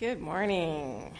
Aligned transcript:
Good 0.00 0.18
morning. 0.22 1.12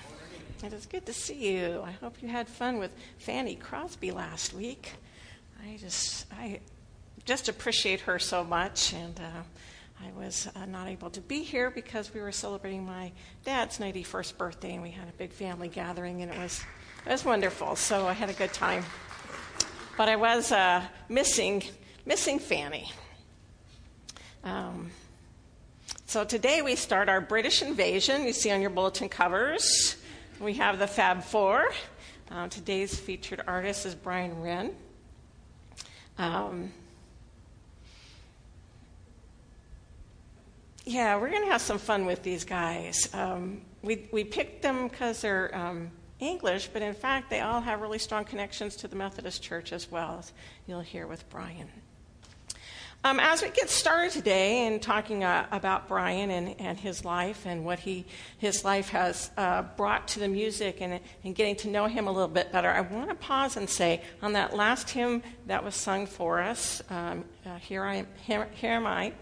It 0.65 0.73
is 0.73 0.87
good 0.87 1.05
to 1.05 1.13
see 1.13 1.55
you. 1.55 1.83
I 1.85 1.91
hope 1.91 2.23
you 2.23 2.29
had 2.29 2.49
fun 2.49 2.79
with 2.79 2.91
Fanny 3.19 3.55
Crosby 3.55 4.11
last 4.11 4.55
week. 4.55 4.93
I 5.63 5.77
just, 5.77 6.25
I 6.33 6.61
just 7.27 7.51
appreciate 7.51 8.01
her 8.01 8.19
so 8.19 8.43
much, 8.43 8.95
and 8.95 9.21
uh, 9.21 9.43
I 10.03 10.19
was 10.19 10.49
uh, 10.57 10.65
not 10.65 10.89
able 10.89 11.11
to 11.11 11.21
be 11.21 11.43
here 11.43 11.71
because 11.71 12.15
we 12.15 12.23
were 12.23 12.33
celebrating 12.33 12.87
my 12.87 13.13
dad's 13.45 13.77
91st 13.77 14.39
birthday, 14.39 14.73
and 14.73 14.83
we 14.83 14.93
had 14.93 15.11
a 15.11 15.13
big 15.19 15.33
family 15.33 15.69
gathering, 15.69 16.23
and 16.23 16.33
it 16.33 16.39
was, 16.39 16.65
it 17.05 17.11
was 17.11 17.23
wonderful. 17.23 17.77
So 17.77 18.07
I 18.07 18.15
had 18.15 18.31
a 18.31 18.33
good 18.33 18.55
time. 18.55 18.83
But 19.99 20.09
I 20.09 20.17
was 20.17 20.53
uh, 20.53 20.83
missing, 21.07 21.65
missing 22.07 22.39
Fanny. 22.39 22.91
Um, 24.43 24.91
so 26.11 26.25
today 26.25 26.61
we 26.61 26.75
start 26.75 27.09
our 27.09 27.21
British 27.21 27.63
invasion. 27.63 28.25
You 28.25 28.33
see 28.33 28.51
on 28.51 28.61
your 28.61 28.71
bulletin 28.71 29.09
covers, 29.09 29.95
we 30.41 30.55
have 30.55 30.81
the 30.81 30.89
Fab 30.89 31.23
Four. 31.23 31.71
Uh, 32.29 32.49
today's 32.49 32.99
featured 32.99 33.43
artist 33.47 33.87
is 33.87 33.95
Brian 33.95 34.43
Wren. 34.43 34.75
Um, 36.19 36.73
yeah, 40.85 41.17
we're 41.17 41.31
going 41.31 41.45
to 41.45 41.53
have 41.53 41.61
some 41.61 41.79
fun 41.79 42.07
with 42.07 42.25
these 42.25 42.43
guys. 42.43 43.09
Um, 43.15 43.61
we, 43.83 44.09
we 44.11 44.25
picked 44.25 44.63
them 44.63 44.89
because 44.89 45.21
they're 45.21 45.55
um, 45.55 45.93
English, 46.19 46.71
but 46.73 46.83
in 46.83 46.93
fact, 46.93 47.31
they 47.31 47.39
all 47.39 47.61
have 47.61 47.81
really 47.83 48.01
strong 48.01 48.25
connections 48.25 48.75
to 48.79 48.89
the 48.89 48.97
Methodist 48.97 49.45
Church 49.45 49.73
as 49.73 49.89
well, 49.89 50.17
as 50.19 50.33
you'll 50.67 50.81
hear 50.81 51.07
with 51.07 51.31
Brian. 51.31 51.69
Um, 53.03 53.19
as 53.19 53.41
we 53.41 53.49
get 53.49 53.71
started 53.71 54.13
today 54.13 54.67
and 54.67 54.83
talking 54.83 55.25
uh, 55.25 55.47
about 55.53 55.89
Brian 55.89 56.31
and, 56.31 56.55
and 56.61 56.79
his 56.79 57.03
life 57.03 57.47
and 57.47 57.65
what 57.65 57.79
he, 57.79 58.05
his 58.37 58.63
life 58.63 58.91
has 58.91 59.31
uh, 59.39 59.63
brought 59.63 60.07
to 60.09 60.21
the 60.21 60.29
music 60.29 60.83
and, 60.83 61.01
and 61.25 61.35
getting 61.35 61.57
to 61.57 61.69
know 61.69 61.87
him 61.87 62.09
a 62.09 62.13
little 62.13 62.29
bit 62.29 62.53
better, 62.53 62.69
I 62.69 62.83
want 62.83 63.09
to 63.09 63.15
pause 63.15 63.57
and 63.57 63.71
say 63.71 64.03
on 64.21 64.35
that 64.35 64.55
last 64.55 64.91
hymn 64.91 65.23
that 65.47 65.65
was 65.65 65.75
sung 65.75 66.07
for 66.07 66.43
us, 66.43 66.83
um, 66.91 67.25
uh, 67.47 67.57
Here, 67.57 67.85
I 67.85 67.95
am, 67.97 68.07
here, 68.23 68.47
here 68.53 68.73
Am 68.73 68.87
I, 68.87 69.15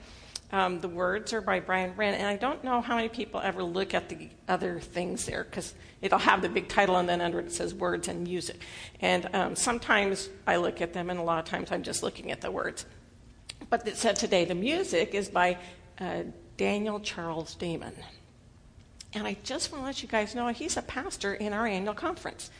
um, 0.51 0.81
the 0.81 0.89
words 0.89 1.33
are 1.33 1.41
by 1.41 1.61
Brian 1.61 1.95
Wren, 1.95 2.15
and 2.15 2.27
I 2.27 2.35
don't 2.35 2.65
know 2.65 2.81
how 2.81 2.97
many 2.97 3.09
people 3.09 3.41
ever 3.41 3.63
look 3.63 3.95
at 3.95 4.09
the 4.09 4.29
other 4.49 4.81
things 4.81 5.25
there 5.25 5.45
because 5.45 5.75
it'll 6.03 6.19
have 6.19 6.43
the 6.43 6.49
big 6.49 6.67
title 6.67 6.97
and 6.97 7.09
then 7.09 7.21
under 7.21 7.39
it 7.39 7.53
says 7.53 7.75
words 7.75 8.09
and 8.09 8.25
music. 8.25 8.61
And 9.01 9.33
um, 9.35 9.55
sometimes 9.55 10.31
I 10.49 10.57
look 10.57 10.81
at 10.81 10.93
them, 10.93 11.11
and 11.11 11.21
a 11.21 11.23
lot 11.23 11.39
of 11.39 11.45
times 11.45 11.71
I'm 11.71 11.85
just 11.85 12.03
looking 12.03 12.33
at 12.33 12.41
the 12.41 12.51
words. 12.51 12.85
But 13.71 13.87
it 13.87 13.97
said 13.97 14.17
today 14.17 14.45
the 14.45 14.55
music 14.55 15.15
is 15.15 15.29
by 15.29 15.59
uh, 16.01 16.23
Daniel 16.57 17.01
Charles 17.01 17.55
Damon. 17.55 17.95
And 19.15 19.27
I 19.27 19.37
just 19.43 19.73
want 19.73 19.83
to 19.83 19.87
let 19.87 20.03
you 20.03 20.09
guys 20.09 20.35
know 20.35 20.49
he's 20.49 20.77
a 20.77 20.83
pastor 20.83 21.35
in 21.35 21.53
our 21.53 21.67
annual 21.67 21.95
conference. 21.95 22.51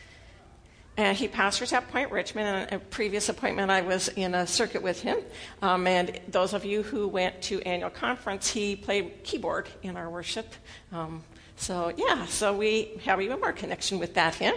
And 0.97 1.15
he 1.15 1.27
pastors 1.27 1.71
at 1.71 1.87
Point 1.89 2.11
Richmond. 2.11 2.47
And 2.47 2.81
a 2.81 2.85
previous 2.85 3.29
appointment, 3.29 3.71
I 3.71 3.81
was 3.81 4.09
in 4.09 4.35
a 4.35 4.45
circuit 4.45 4.81
with 4.81 5.01
him. 5.01 5.19
Um, 5.61 5.87
and 5.87 6.19
those 6.27 6.53
of 6.53 6.65
you 6.65 6.83
who 6.83 7.07
went 7.07 7.41
to 7.43 7.61
annual 7.61 7.89
conference, 7.89 8.49
he 8.49 8.75
played 8.75 9.23
keyboard 9.23 9.69
in 9.83 9.95
our 9.95 10.09
worship. 10.09 10.53
Um, 10.91 11.23
so 11.55 11.93
yeah, 11.95 12.25
so 12.25 12.55
we 12.55 12.99
have 13.05 13.21
even 13.21 13.39
more 13.39 13.53
connection 13.53 13.99
with 13.99 14.13
that 14.15 14.35
hymn. 14.35 14.55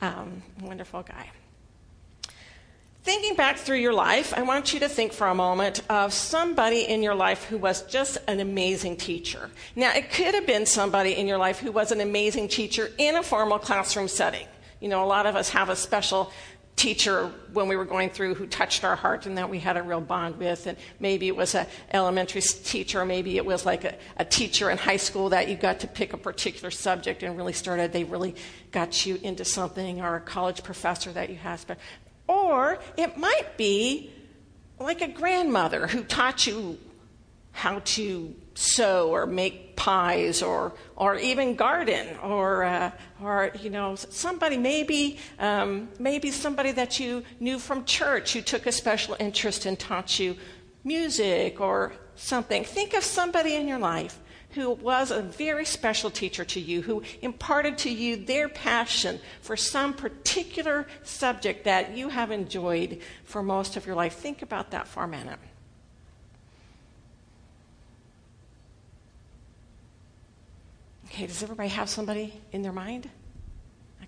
Um, 0.00 0.42
wonderful 0.60 1.02
guy. 1.02 1.30
Thinking 3.06 3.36
back 3.36 3.58
through 3.58 3.76
your 3.76 3.92
life, 3.92 4.34
I 4.36 4.42
want 4.42 4.74
you 4.74 4.80
to 4.80 4.88
think 4.88 5.12
for 5.12 5.28
a 5.28 5.34
moment 5.34 5.80
of 5.88 6.12
somebody 6.12 6.80
in 6.80 7.04
your 7.04 7.14
life 7.14 7.44
who 7.44 7.56
was 7.56 7.82
just 7.82 8.18
an 8.26 8.40
amazing 8.40 8.96
teacher. 8.96 9.48
Now, 9.76 9.94
it 9.94 10.10
could 10.10 10.34
have 10.34 10.44
been 10.44 10.66
somebody 10.66 11.14
in 11.14 11.28
your 11.28 11.38
life 11.38 11.60
who 11.60 11.70
was 11.70 11.92
an 11.92 12.00
amazing 12.00 12.48
teacher 12.48 12.90
in 12.98 13.14
a 13.14 13.22
formal 13.22 13.60
classroom 13.60 14.08
setting. 14.08 14.48
You 14.80 14.88
know, 14.88 15.04
a 15.04 15.06
lot 15.06 15.24
of 15.24 15.36
us 15.36 15.50
have 15.50 15.68
a 15.68 15.76
special 15.76 16.32
teacher 16.74 17.30
when 17.52 17.68
we 17.68 17.76
were 17.76 17.84
going 17.84 18.10
through 18.10 18.34
who 18.34 18.46
touched 18.48 18.82
our 18.82 18.96
heart 18.96 19.24
and 19.24 19.38
that 19.38 19.48
we 19.48 19.60
had 19.60 19.76
a 19.76 19.82
real 19.84 20.00
bond 20.00 20.36
with 20.36 20.66
and 20.66 20.76
maybe 20.98 21.28
it 21.28 21.34
was 21.34 21.54
an 21.54 21.66
elementary 21.92 22.42
teacher 22.42 23.02
maybe 23.06 23.38
it 23.38 23.46
was 23.46 23.64
like 23.64 23.84
a, 23.84 23.94
a, 24.18 24.26
teacher 24.26 24.68
in 24.68 24.76
high 24.76 24.98
school 24.98 25.30
that 25.30 25.48
you 25.48 25.56
got 25.56 25.80
to 25.80 25.86
pick 25.86 26.12
a 26.12 26.18
particular 26.18 26.70
subject 26.70 27.22
and 27.22 27.34
really 27.34 27.54
started 27.54 27.94
they 27.94 28.04
really 28.04 28.34
got 28.72 29.06
you 29.06 29.18
into 29.22 29.42
something 29.42 30.02
or 30.02 30.16
a 30.16 30.20
college 30.20 30.62
professor 30.62 31.10
that 31.10 31.30
you 31.30 31.36
had 31.36 31.58
or 32.28 32.78
it 32.96 33.16
might 33.16 33.56
be 33.56 34.10
like 34.78 35.00
a 35.00 35.08
grandmother 35.08 35.86
who 35.86 36.02
taught 36.04 36.46
you 36.46 36.78
how 37.52 37.80
to 37.84 38.34
sew 38.54 39.10
or 39.10 39.26
make 39.26 39.76
pies 39.76 40.42
or, 40.42 40.74
or 40.94 41.16
even 41.16 41.54
garden 41.54 42.06
or, 42.22 42.64
uh, 42.64 42.90
or 43.22 43.50
you 43.60 43.70
know 43.70 43.94
somebody 43.94 44.56
maybe 44.56 45.18
um, 45.38 45.88
maybe 45.98 46.30
somebody 46.30 46.72
that 46.72 47.00
you 47.00 47.22
knew 47.40 47.58
from 47.58 47.84
church 47.84 48.34
who 48.34 48.42
took 48.42 48.66
a 48.66 48.72
special 48.72 49.16
interest 49.18 49.64
and 49.64 49.78
taught 49.78 50.18
you 50.18 50.36
music 50.84 51.60
or 51.60 51.92
something. 52.14 52.64
Think 52.64 52.94
of 52.94 53.02
somebody 53.04 53.54
in 53.54 53.68
your 53.68 53.78
life 53.78 54.18
who 54.56 54.70
was 54.70 55.10
a 55.10 55.20
very 55.22 55.64
special 55.64 56.10
teacher 56.10 56.44
to 56.44 56.58
you, 56.58 56.82
who 56.82 57.02
imparted 57.20 57.76
to 57.78 57.90
you 57.90 58.16
their 58.16 58.48
passion 58.48 59.20
for 59.42 59.56
some 59.56 59.92
particular 59.92 60.86
subject 61.04 61.64
that 61.64 61.96
you 61.96 62.08
have 62.08 62.30
enjoyed 62.30 62.98
for 63.24 63.42
most 63.42 63.76
of 63.76 63.86
your 63.86 63.94
life. 63.94 64.14
Think 64.14 64.42
about 64.42 64.70
that 64.72 64.88
for 64.88 65.04
a 65.04 65.08
minute. 65.08 65.38
Okay, 71.04 71.26
does 71.26 71.42
everybody 71.42 71.68
have 71.68 71.88
somebody 71.88 72.40
in 72.50 72.62
their 72.62 72.72
mind? 72.72 73.08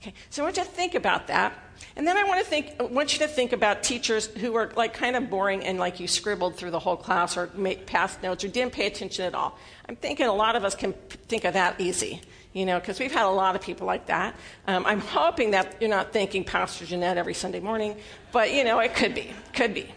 Okay, 0.00 0.14
so 0.30 0.42
I 0.42 0.46
want 0.46 0.56
you 0.56 0.64
to 0.64 0.68
think 0.68 0.94
about 0.94 1.26
that. 1.26 1.52
And 1.96 2.06
then 2.06 2.16
I 2.16 2.24
want, 2.24 2.40
to 2.40 2.46
think, 2.46 2.74
I 2.78 2.84
want 2.84 3.12
you 3.12 3.18
to 3.20 3.28
think 3.28 3.52
about 3.52 3.82
teachers 3.82 4.26
who 4.26 4.54
are 4.54 4.70
like 4.76 4.94
kind 4.94 5.16
of 5.16 5.28
boring 5.28 5.64
and 5.64 5.78
like 5.78 5.98
you 5.98 6.06
scribbled 6.06 6.54
through 6.56 6.70
the 6.70 6.78
whole 6.78 6.96
class 6.96 7.36
or 7.36 7.50
made 7.54 7.86
past 7.86 8.22
notes 8.22 8.44
or 8.44 8.48
didn't 8.48 8.72
pay 8.72 8.86
attention 8.86 9.24
at 9.24 9.34
all. 9.34 9.58
I'm 9.88 9.96
thinking 9.96 10.26
a 10.26 10.32
lot 10.32 10.54
of 10.54 10.64
us 10.64 10.76
can 10.76 10.92
think 11.26 11.44
of 11.44 11.54
that 11.54 11.80
easy, 11.80 12.20
you 12.52 12.66
know, 12.66 12.78
because 12.78 13.00
we've 13.00 13.12
had 13.12 13.26
a 13.26 13.30
lot 13.30 13.56
of 13.56 13.62
people 13.62 13.86
like 13.86 14.06
that. 14.06 14.36
Um, 14.68 14.86
I'm 14.86 15.00
hoping 15.00 15.50
that 15.52 15.76
you're 15.80 15.90
not 15.90 16.12
thinking 16.12 16.44
Pastor 16.44 16.86
Janette 16.86 17.18
every 17.18 17.34
Sunday 17.34 17.60
morning, 17.60 17.96
but 18.30 18.52
you 18.52 18.62
know, 18.62 18.78
it 18.78 18.94
could 18.94 19.14
be, 19.14 19.32
could 19.52 19.74
be. 19.74 19.92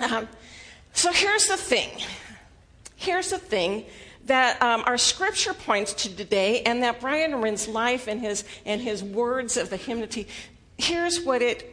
Um, 0.00 0.28
so 0.92 1.10
here's 1.12 1.46
the 1.46 1.56
thing. 1.56 1.90
Here's 2.96 3.30
the 3.30 3.38
thing 3.38 3.86
that 4.26 4.60
um, 4.62 4.82
our 4.86 4.96
scripture 4.96 5.52
points 5.52 5.92
to 5.92 6.16
today 6.16 6.62
and 6.62 6.82
that 6.82 7.00
Brian 7.00 7.40
Wren's 7.40 7.68
life 7.68 8.08
and 8.08 8.20
his, 8.20 8.44
and 8.64 8.80
his 8.80 9.02
words 9.02 9.56
of 9.56 9.70
the 9.70 9.76
hymnody, 9.76 10.26
here's 10.78 11.20
what 11.20 11.42
it, 11.42 11.70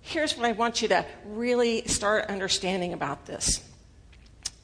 here's 0.00 0.36
what 0.36 0.46
I 0.46 0.52
want 0.52 0.80
you 0.80 0.88
to 0.88 1.04
really 1.24 1.86
start 1.86 2.26
understanding 2.26 2.92
about 2.92 3.26
this. 3.26 3.62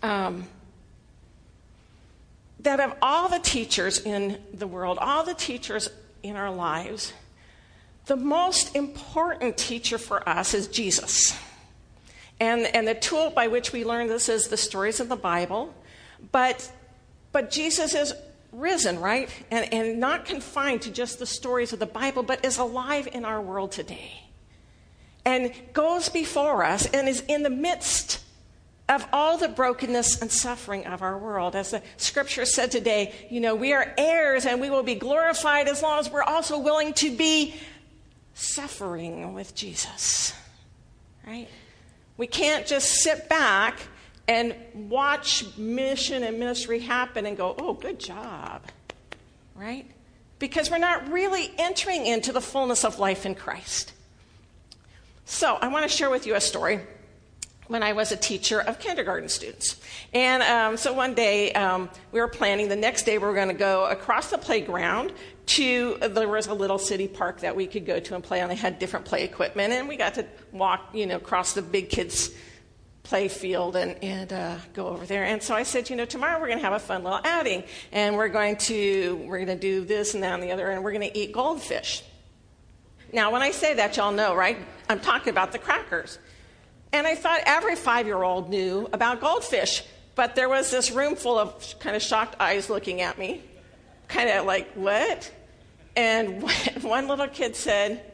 Um, 0.03 0.47
that 2.61 2.81
of 2.81 2.95
all 3.03 3.28
the 3.28 3.39
teachers 3.39 4.01
in 4.01 4.39
the 4.53 4.66
world, 4.66 4.99
all 5.01 5.25
the 5.25 5.34
teachers 5.34 5.89
in 6.22 6.37
our 6.37 6.51
lives, 6.51 7.12
the 8.06 8.16
most 8.16 8.77
important 8.77 9.56
teacher 9.56 9.99
for 9.99 10.27
us 10.28 10.55
is 10.55 10.69
Jesus. 10.69 11.37
And, 12.41 12.66
and 12.75 12.87
the 12.87 12.95
tool 12.95 13.31
by 13.31 13.49
which 13.49 13.72
we 13.72 13.84
learn 13.84 14.09
this 14.09 14.28
is 14.28 14.49
the 14.49 14.56
stories 14.56 15.01
of 15.01 15.09
the 15.09 15.16
Bible. 15.16 15.75
But 16.33 16.71
but 17.34 17.50
Jesus 17.50 17.95
is 17.97 18.15
risen, 18.53 19.00
right? 19.00 19.28
And, 19.50 19.71
and 19.75 19.99
not 19.99 20.25
confined 20.25 20.83
to 20.83 20.91
just 20.93 21.19
the 21.19 21.27
stories 21.27 21.72
of 21.72 21.81
the 21.81 21.87
Bible, 21.87 22.22
but 22.22 22.45
is 22.45 22.59
alive 22.59 23.09
in 23.12 23.25
our 23.25 23.41
world 23.41 23.72
today. 23.72 24.22
And 25.25 25.53
goes 25.72 26.09
before 26.09 26.65
us 26.65 26.87
and 26.87 27.09
is 27.09 27.22
in 27.22 27.43
the 27.43 27.50
midst 27.50 28.22
of 28.89 29.05
all 29.12 29.37
the 29.37 29.49
brokenness 29.49 30.22
and 30.22 30.31
suffering 30.31 30.87
of 30.87 31.03
our 31.03 31.19
world. 31.19 31.56
As 31.56 31.72
the 31.72 31.83
scripture 31.97 32.45
said 32.45 32.71
today, 32.71 33.12
you 33.31 33.41
know, 33.41 33.56
we 33.56 33.72
are 33.72 33.93
heirs 33.99 34.47
and 34.47 34.61
we 34.61 34.71
will 34.71 34.84
be 34.84 34.95
glorified 34.95 35.66
as 35.66 35.83
long 35.83 35.98
as 35.98 36.09
we're 36.09 36.22
also 36.22 36.60
willing 36.60 36.92
to 36.95 37.16
be 37.16 37.57
suffering 38.34 39.34
with 39.34 39.57
Jesus. 39.57 40.34
Right? 41.27 41.48
We 42.16 42.28
can't 42.28 42.65
just 42.65 42.92
sit 42.92 43.28
back 43.28 43.80
and 44.26 44.54
watch 44.74 45.44
mission 45.56 46.22
and 46.22 46.38
ministry 46.38 46.78
happen 46.78 47.26
and 47.26 47.36
go, 47.36 47.54
oh, 47.59 47.74
good 47.74 47.98
job, 47.98 48.62
right? 49.54 49.86
Because 50.38 50.71
we're 50.71 50.78
not 50.78 51.10
really 51.12 51.53
entering 51.59 52.06
into 52.06 52.32
the 52.32 52.41
fullness 52.41 52.84
of 52.84 52.98
life 52.98 53.26
in 53.26 53.34
Christ. 53.34 53.92
So, 55.26 55.56
I 55.56 55.68
want 55.68 55.88
to 55.91 55.94
share 55.94 56.10
with 56.10 56.26
you 56.26 56.34
a 56.34 56.41
story 56.41 56.80
when 57.66 57.82
I 57.82 57.94
was 57.94 58.12
a 58.12 58.16
teacher 58.16 58.60
of 58.60 58.78
kindergarten 58.78 59.28
students. 59.28 59.80
And 60.12 60.42
um, 60.42 60.77
so 60.77 60.92
one 60.92 61.15
day 61.15 61.53
um, 61.53 61.88
we 62.12 62.20
were 62.20 62.28
planning, 62.28 62.68
the 62.68 62.77
next 62.77 63.04
day 63.04 63.16
we 63.18 63.27
were 63.27 63.34
going 63.34 63.48
to 63.48 63.54
go 63.54 63.86
across 63.86 64.30
the 64.30 64.38
playground 64.38 65.12
to, 65.47 65.97
there 66.00 66.28
was 66.28 66.47
a 66.47 66.54
little 66.54 66.78
city 66.78 67.09
park 67.09 67.41
that 67.41 67.56
we 67.56 67.66
could 67.66 67.86
go 67.86 68.00
to 68.00 68.15
and 68.15 68.22
play 68.22 68.42
on. 68.42 68.48
They 68.48 68.54
had 68.54 68.78
different 68.78 69.06
play 69.06 69.24
equipment, 69.24 69.72
and 69.72 69.88
we 69.88 69.97
got 69.97 70.15
to 70.15 70.27
walk, 70.53 70.91
you 70.92 71.06
know, 71.06 71.16
across 71.16 71.54
the 71.54 71.62
big 71.62 71.88
kids' 71.88 72.30
play 73.04 73.28
field 73.28 73.77
and, 73.77 74.03
and 74.03 74.33
uh, 74.33 74.56
go 74.72 74.89
over 74.89 75.06
there. 75.06 75.24
And 75.24 75.42
so 75.42 75.54
I 75.54 75.62
said, 75.62 75.89
you 75.89 75.95
know, 75.95 76.06
tomorrow 76.06 76.41
we're 76.41 76.48
going 76.48 76.59
to 76.59 76.65
have 76.65 76.72
a 76.72 76.78
fun 76.78 77.04
little 77.04 77.21
outing, 77.24 77.62
and 77.92 78.16
we're 78.16 78.28
going 78.28 78.56
to 78.56 79.22
we're 79.27 79.45
going 79.45 79.59
to 79.59 79.60
do 79.60 79.84
this 79.84 80.15
and 80.15 80.22
that 80.24 80.34
and 80.34 80.42
the 80.42 80.51
other, 80.51 80.68
and 80.71 80.83
we're 80.83 80.92
going 80.92 81.09
to 81.09 81.16
eat 81.16 81.33
goldfish. 81.33 82.03
Now, 83.12 83.30
when 83.30 83.42
I 83.42 83.53
say 83.53 83.74
that, 83.74 83.97
y'all 83.97 84.10
know, 84.10 84.34
right? 84.34 84.59
I'm 84.89 84.98
talking 84.98 85.30
about 85.30 85.53
the 85.53 85.59
crackers. 85.59 86.18
And 86.92 87.06
I 87.06 87.15
thought 87.15 87.41
every 87.47 87.77
five 87.77 88.06
year 88.06 88.22
old 88.22 88.51
knew 88.51 88.89
about 88.92 89.21
goldfish, 89.21 89.84
but 90.15 90.34
there 90.34 90.48
was 90.48 90.71
this 90.71 90.91
room 90.91 91.15
full 91.15 91.39
of 91.39 91.78
kind 91.80 91.95
of 91.95 92.03
shocked 92.03 92.36
eyes 92.41 92.71
looking 92.71 93.03
at 93.03 93.18
me, 93.18 93.42
kind 94.09 94.30
of 94.30 94.47
like, 94.47 94.72
what? 94.74 95.30
And 95.97 96.42
one 96.83 97.06
little 97.06 97.28
kid 97.28 97.54
said, 97.54 98.12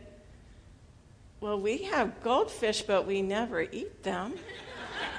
Well, 1.41 1.61
we 1.61 1.79
have 1.85 2.23
goldfish, 2.23 2.83
but 2.83 3.07
we 3.07 3.23
never 3.23 3.63
eat 3.63 4.03
them. 4.03 4.35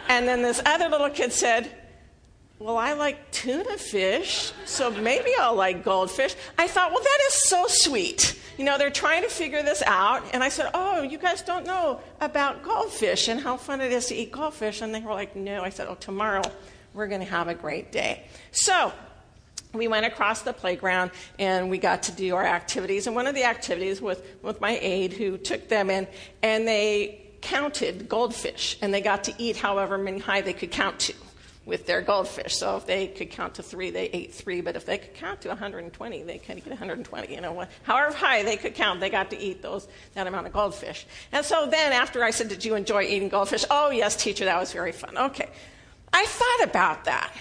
And 0.08 0.28
then 0.28 0.42
this 0.42 0.62
other 0.66 0.90
little 0.90 1.10
kid 1.10 1.32
said, 1.32 1.70
Well, 2.60 2.78
I 2.78 2.94
like 2.94 3.32
tuna 3.32 3.78
fish, 3.78 4.52
so 4.66 4.92
maybe 4.92 5.32
I'll 5.40 5.56
like 5.56 5.84
goldfish. 5.84 6.36
I 6.58 6.68
thought, 6.68 6.92
Well, 6.92 7.02
that 7.02 7.20
is 7.28 7.34
so 7.34 7.66
sweet. 7.68 8.40
You 8.58 8.66
know, 8.66 8.78
they're 8.78 8.90
trying 8.90 9.24
to 9.24 9.30
figure 9.30 9.64
this 9.64 9.82
out. 9.86 10.24
And 10.34 10.44
I 10.44 10.50
said, 10.50 10.70
Oh, 10.74 11.02
you 11.02 11.18
guys 11.18 11.42
don't 11.42 11.66
know 11.66 12.02
about 12.20 12.64
goldfish 12.64 13.28
and 13.28 13.40
how 13.40 13.58
fun 13.58 13.82
it 13.82 13.92
is 13.92 14.08
to 14.08 14.16
eat 14.16 14.32
goldfish. 14.32 14.82
And 14.82 14.94
they 14.94 15.02
were 15.02 15.14
like, 15.14 15.36
No. 15.36 15.64
I 15.64 15.70
said, 15.70 15.88
Oh, 15.90 15.96
tomorrow 15.96 16.44
we're 16.94 17.08
going 17.08 17.22
to 17.22 17.28
have 17.28 17.48
a 17.48 17.56
great 17.56 17.92
day. 17.92 18.26
So, 18.52 18.92
we 19.74 19.88
went 19.88 20.06
across 20.06 20.42
the 20.42 20.54
playground 20.54 21.12
and 21.40 21.70
we 21.70 21.78
got 21.78 22.04
to 22.04 22.12
do 22.12 22.36
our 22.36 22.46
activities. 22.46 23.08
And 23.08 23.16
one 23.16 23.28
of 23.28 23.36
the 23.36 23.46
activities 23.46 24.02
with, 24.02 24.26
with 24.42 24.60
my 24.60 24.78
aide 24.82 25.14
who 25.14 25.38
took 25.38 25.70
them 25.70 25.90
in, 25.90 26.08
and 26.44 26.68
they 26.68 27.21
counted 27.42 28.08
goldfish, 28.08 28.78
and 28.82 28.94
they 28.94 29.02
got 29.02 29.26
to 29.26 29.34
eat 29.38 29.58
however 29.58 29.98
many 29.98 30.20
high 30.20 30.42
they 30.42 30.54
could 30.54 30.72
count 30.72 31.00
to 31.00 31.14
with 31.66 31.86
their 31.86 32.02
goldfish. 32.02 32.56
So 32.56 32.78
if 32.78 32.86
they 32.86 33.08
could 33.08 33.30
count 33.30 33.56
to 33.56 33.64
three, 33.64 33.92
they 33.92 34.06
ate 34.06 34.34
three. 34.34 34.62
But 34.62 34.76
if 34.76 34.86
they 34.86 34.98
could 34.98 35.14
count 35.14 35.42
to 35.42 35.50
120, 35.50 36.24
they 36.24 36.38
could 36.38 36.58
eat 36.58 36.68
120. 36.68 37.34
You 37.34 37.42
know, 37.42 37.66
however 37.84 38.16
high 38.16 38.44
they 38.44 38.58
could 38.58 38.76
count, 38.76 39.00
they 39.00 39.10
got 39.10 39.30
to 39.32 39.40
eat 39.40 39.62
those 39.62 39.88
that 40.14 40.28
amount 40.28 40.48
of 40.48 40.54
goldfish. 40.54 41.06
And 41.32 41.46
so 41.46 41.68
then, 41.68 41.92
after 41.92 42.24
I 42.24 42.32
said, 42.32 42.50
"Did 42.50 42.66
you 42.66 42.76
enjoy 42.76 43.04
eating 43.04 43.30
goldfish?" 43.30 43.66
Oh 43.70 43.92
yes, 43.92 44.16
teacher, 44.16 44.46
that 44.46 44.60
was 44.60 44.74
very 44.74 44.92
fun. 44.92 45.18
Okay, 45.18 45.50
I 46.14 46.26
thought 46.26 46.70
about 46.70 47.06
that. 47.06 47.34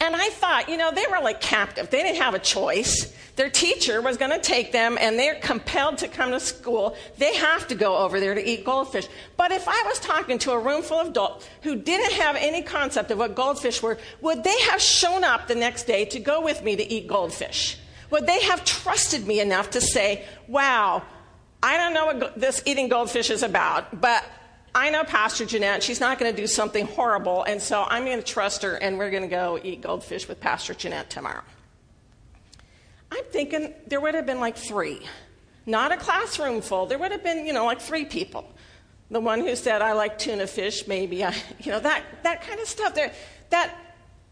And 0.00 0.16
I 0.16 0.30
thought, 0.30 0.68
you 0.68 0.76
know, 0.76 0.90
they 0.90 1.06
were 1.08 1.20
like 1.20 1.40
captive. 1.40 1.88
They 1.90 2.02
didn't 2.02 2.20
have 2.20 2.34
a 2.34 2.40
choice. 2.40 3.14
Their 3.36 3.48
teacher 3.48 4.02
was 4.02 4.18
going 4.18 4.30
to 4.30 4.40
take 4.40 4.72
them, 4.72 4.98
and 5.00 5.18
they're 5.18 5.36
compelled 5.36 5.98
to 5.98 6.08
come 6.08 6.32
to 6.32 6.40
school. 6.40 6.96
They 7.16 7.34
have 7.36 7.66
to 7.68 7.74
go 7.74 7.96
over 7.96 8.20
there 8.20 8.34
to 8.34 8.46
eat 8.46 8.64
goldfish. 8.64 9.08
But 9.38 9.52
if 9.52 9.66
I 9.66 9.82
was 9.86 9.98
talking 9.98 10.38
to 10.40 10.52
a 10.52 10.58
room 10.58 10.82
full 10.82 11.00
of 11.00 11.08
adults 11.08 11.48
who 11.62 11.76
didn't 11.76 12.12
have 12.12 12.36
any 12.36 12.62
concept 12.62 13.10
of 13.10 13.18
what 13.18 13.34
goldfish 13.34 13.82
were, 13.82 13.98
would 14.20 14.44
they 14.44 14.60
have 14.70 14.82
shown 14.82 15.24
up 15.24 15.48
the 15.48 15.54
next 15.54 15.84
day 15.84 16.04
to 16.06 16.20
go 16.20 16.42
with 16.42 16.62
me 16.62 16.76
to 16.76 16.92
eat 16.92 17.06
goldfish? 17.08 17.78
Would 18.10 18.26
they 18.26 18.42
have 18.42 18.64
trusted 18.66 19.26
me 19.26 19.40
enough 19.40 19.70
to 19.70 19.80
say, 19.80 20.26
wow, 20.46 21.02
I 21.62 21.78
don't 21.78 21.94
know 21.94 22.06
what 22.06 22.38
this 22.38 22.62
eating 22.66 22.90
goldfish 22.90 23.30
is 23.30 23.42
about, 23.42 23.98
but 23.98 24.24
I 24.74 24.90
know 24.90 25.04
Pastor 25.04 25.46
Janette, 25.46 25.82
she's 25.82 26.00
not 26.00 26.18
going 26.18 26.34
to 26.34 26.38
do 26.38 26.46
something 26.46 26.86
horrible, 26.86 27.44
and 27.44 27.62
so 27.62 27.84
I'm 27.88 28.04
going 28.04 28.18
to 28.18 28.24
trust 28.24 28.62
her, 28.62 28.74
and 28.74 28.98
we're 28.98 29.10
going 29.10 29.22
to 29.22 29.28
go 29.28 29.58
eat 29.62 29.80
goldfish 29.80 30.28
with 30.28 30.40
Pastor 30.40 30.74
Janette 30.74 31.08
tomorrow. 31.08 31.42
I'm 33.12 33.24
thinking 33.24 33.74
there 33.86 34.00
would 34.00 34.14
have 34.14 34.24
been 34.24 34.40
like 34.40 34.56
three, 34.56 35.00
not 35.66 35.92
a 35.92 35.98
classroom 35.98 36.62
full. 36.62 36.86
There 36.86 36.98
would 36.98 37.12
have 37.12 37.22
been, 37.22 37.44
you 37.44 37.52
know, 37.52 37.66
like 37.66 37.80
three 37.80 38.06
people. 38.06 38.50
The 39.10 39.20
one 39.20 39.40
who 39.40 39.54
said, 39.54 39.82
I 39.82 39.92
like 39.92 40.18
tuna 40.18 40.46
fish, 40.46 40.88
maybe, 40.88 41.22
I, 41.22 41.34
you 41.60 41.72
know, 41.72 41.80
that, 41.80 42.02
that 42.22 42.40
kind 42.40 42.58
of 42.58 42.66
stuff. 42.66 42.94
There, 42.94 43.12
that, 43.50 43.76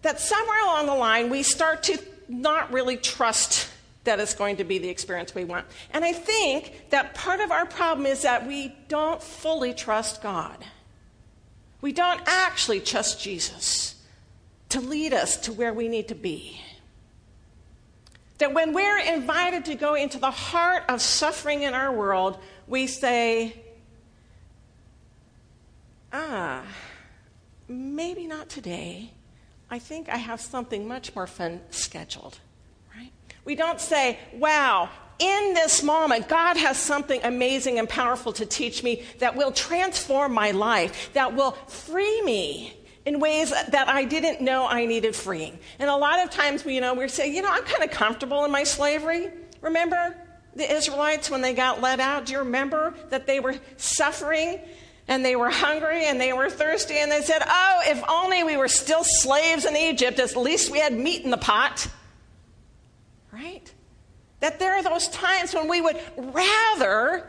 that 0.00 0.18
somewhere 0.18 0.64
along 0.64 0.86
the 0.86 0.94
line, 0.94 1.28
we 1.28 1.42
start 1.42 1.82
to 1.84 1.98
not 2.26 2.72
really 2.72 2.96
trust 2.96 3.68
that 4.04 4.18
it's 4.18 4.34
going 4.34 4.56
to 4.56 4.64
be 4.64 4.78
the 4.78 4.88
experience 4.88 5.34
we 5.34 5.44
want. 5.44 5.66
And 5.92 6.02
I 6.02 6.14
think 6.14 6.86
that 6.88 7.14
part 7.14 7.40
of 7.40 7.50
our 7.50 7.66
problem 7.66 8.06
is 8.06 8.22
that 8.22 8.46
we 8.46 8.74
don't 8.88 9.22
fully 9.22 9.74
trust 9.74 10.22
God. 10.22 10.56
We 11.82 11.92
don't 11.92 12.22
actually 12.24 12.80
trust 12.80 13.20
Jesus 13.20 14.02
to 14.70 14.80
lead 14.80 15.12
us 15.12 15.36
to 15.38 15.52
where 15.52 15.74
we 15.74 15.86
need 15.88 16.08
to 16.08 16.14
be. 16.14 16.62
That 18.40 18.54
when 18.54 18.72
we're 18.72 18.98
invited 18.98 19.66
to 19.66 19.74
go 19.74 19.94
into 19.94 20.18
the 20.18 20.30
heart 20.30 20.84
of 20.88 21.02
suffering 21.02 21.62
in 21.62 21.74
our 21.74 21.92
world, 21.92 22.38
we 22.66 22.86
say, 22.86 23.54
ah, 26.10 26.62
maybe 27.68 28.26
not 28.26 28.48
today. 28.48 29.12
I 29.70 29.78
think 29.78 30.08
I 30.08 30.16
have 30.16 30.40
something 30.40 30.88
much 30.88 31.14
more 31.14 31.26
fun 31.26 31.60
scheduled. 31.68 32.38
Right? 32.96 33.12
We 33.44 33.56
don't 33.56 33.78
say, 33.78 34.18
wow, 34.32 34.88
in 35.18 35.52
this 35.52 35.82
moment, 35.82 36.26
God 36.26 36.56
has 36.56 36.78
something 36.78 37.20
amazing 37.22 37.78
and 37.78 37.86
powerful 37.86 38.32
to 38.32 38.46
teach 38.46 38.82
me 38.82 39.04
that 39.18 39.36
will 39.36 39.52
transform 39.52 40.32
my 40.32 40.52
life, 40.52 41.10
that 41.12 41.36
will 41.36 41.52
free 41.68 42.22
me 42.22 42.72
in 43.06 43.18
ways 43.18 43.50
that 43.50 43.88
I 43.88 44.04
didn't 44.04 44.40
know 44.40 44.66
I 44.66 44.86
needed 44.86 45.16
freeing. 45.16 45.58
And 45.78 45.88
a 45.88 45.96
lot 45.96 46.22
of 46.22 46.30
times, 46.30 46.64
you 46.64 46.80
know, 46.80 46.94
we 46.94 47.08
say, 47.08 47.34
you 47.34 47.42
know, 47.42 47.50
I'm 47.50 47.64
kind 47.64 47.82
of 47.82 47.90
comfortable 47.90 48.44
in 48.44 48.50
my 48.50 48.64
slavery. 48.64 49.30
Remember 49.60 50.16
the 50.54 50.70
Israelites 50.70 51.30
when 51.30 51.40
they 51.40 51.54
got 51.54 51.80
let 51.80 52.00
out? 52.00 52.26
Do 52.26 52.32
you 52.32 52.40
remember 52.40 52.94
that 53.08 53.26
they 53.26 53.40
were 53.40 53.54
suffering 53.76 54.60
and 55.08 55.24
they 55.24 55.34
were 55.36 55.50
hungry 55.50 56.06
and 56.06 56.20
they 56.20 56.32
were 56.32 56.50
thirsty 56.50 56.98
and 56.98 57.10
they 57.10 57.22
said, 57.22 57.42
oh, 57.46 57.80
if 57.86 58.02
only 58.08 58.44
we 58.44 58.56
were 58.56 58.68
still 58.68 59.02
slaves 59.02 59.64
in 59.64 59.76
Egypt, 59.76 60.18
at 60.18 60.36
least 60.36 60.70
we 60.70 60.78
had 60.78 60.92
meat 60.92 61.24
in 61.24 61.30
the 61.30 61.38
pot 61.38 61.88
right? 63.32 63.72
That 64.40 64.58
there 64.58 64.74
are 64.74 64.82
those 64.82 65.08
times 65.08 65.54
when 65.54 65.68
we 65.68 65.80
would 65.80 66.00
rather 66.16 67.28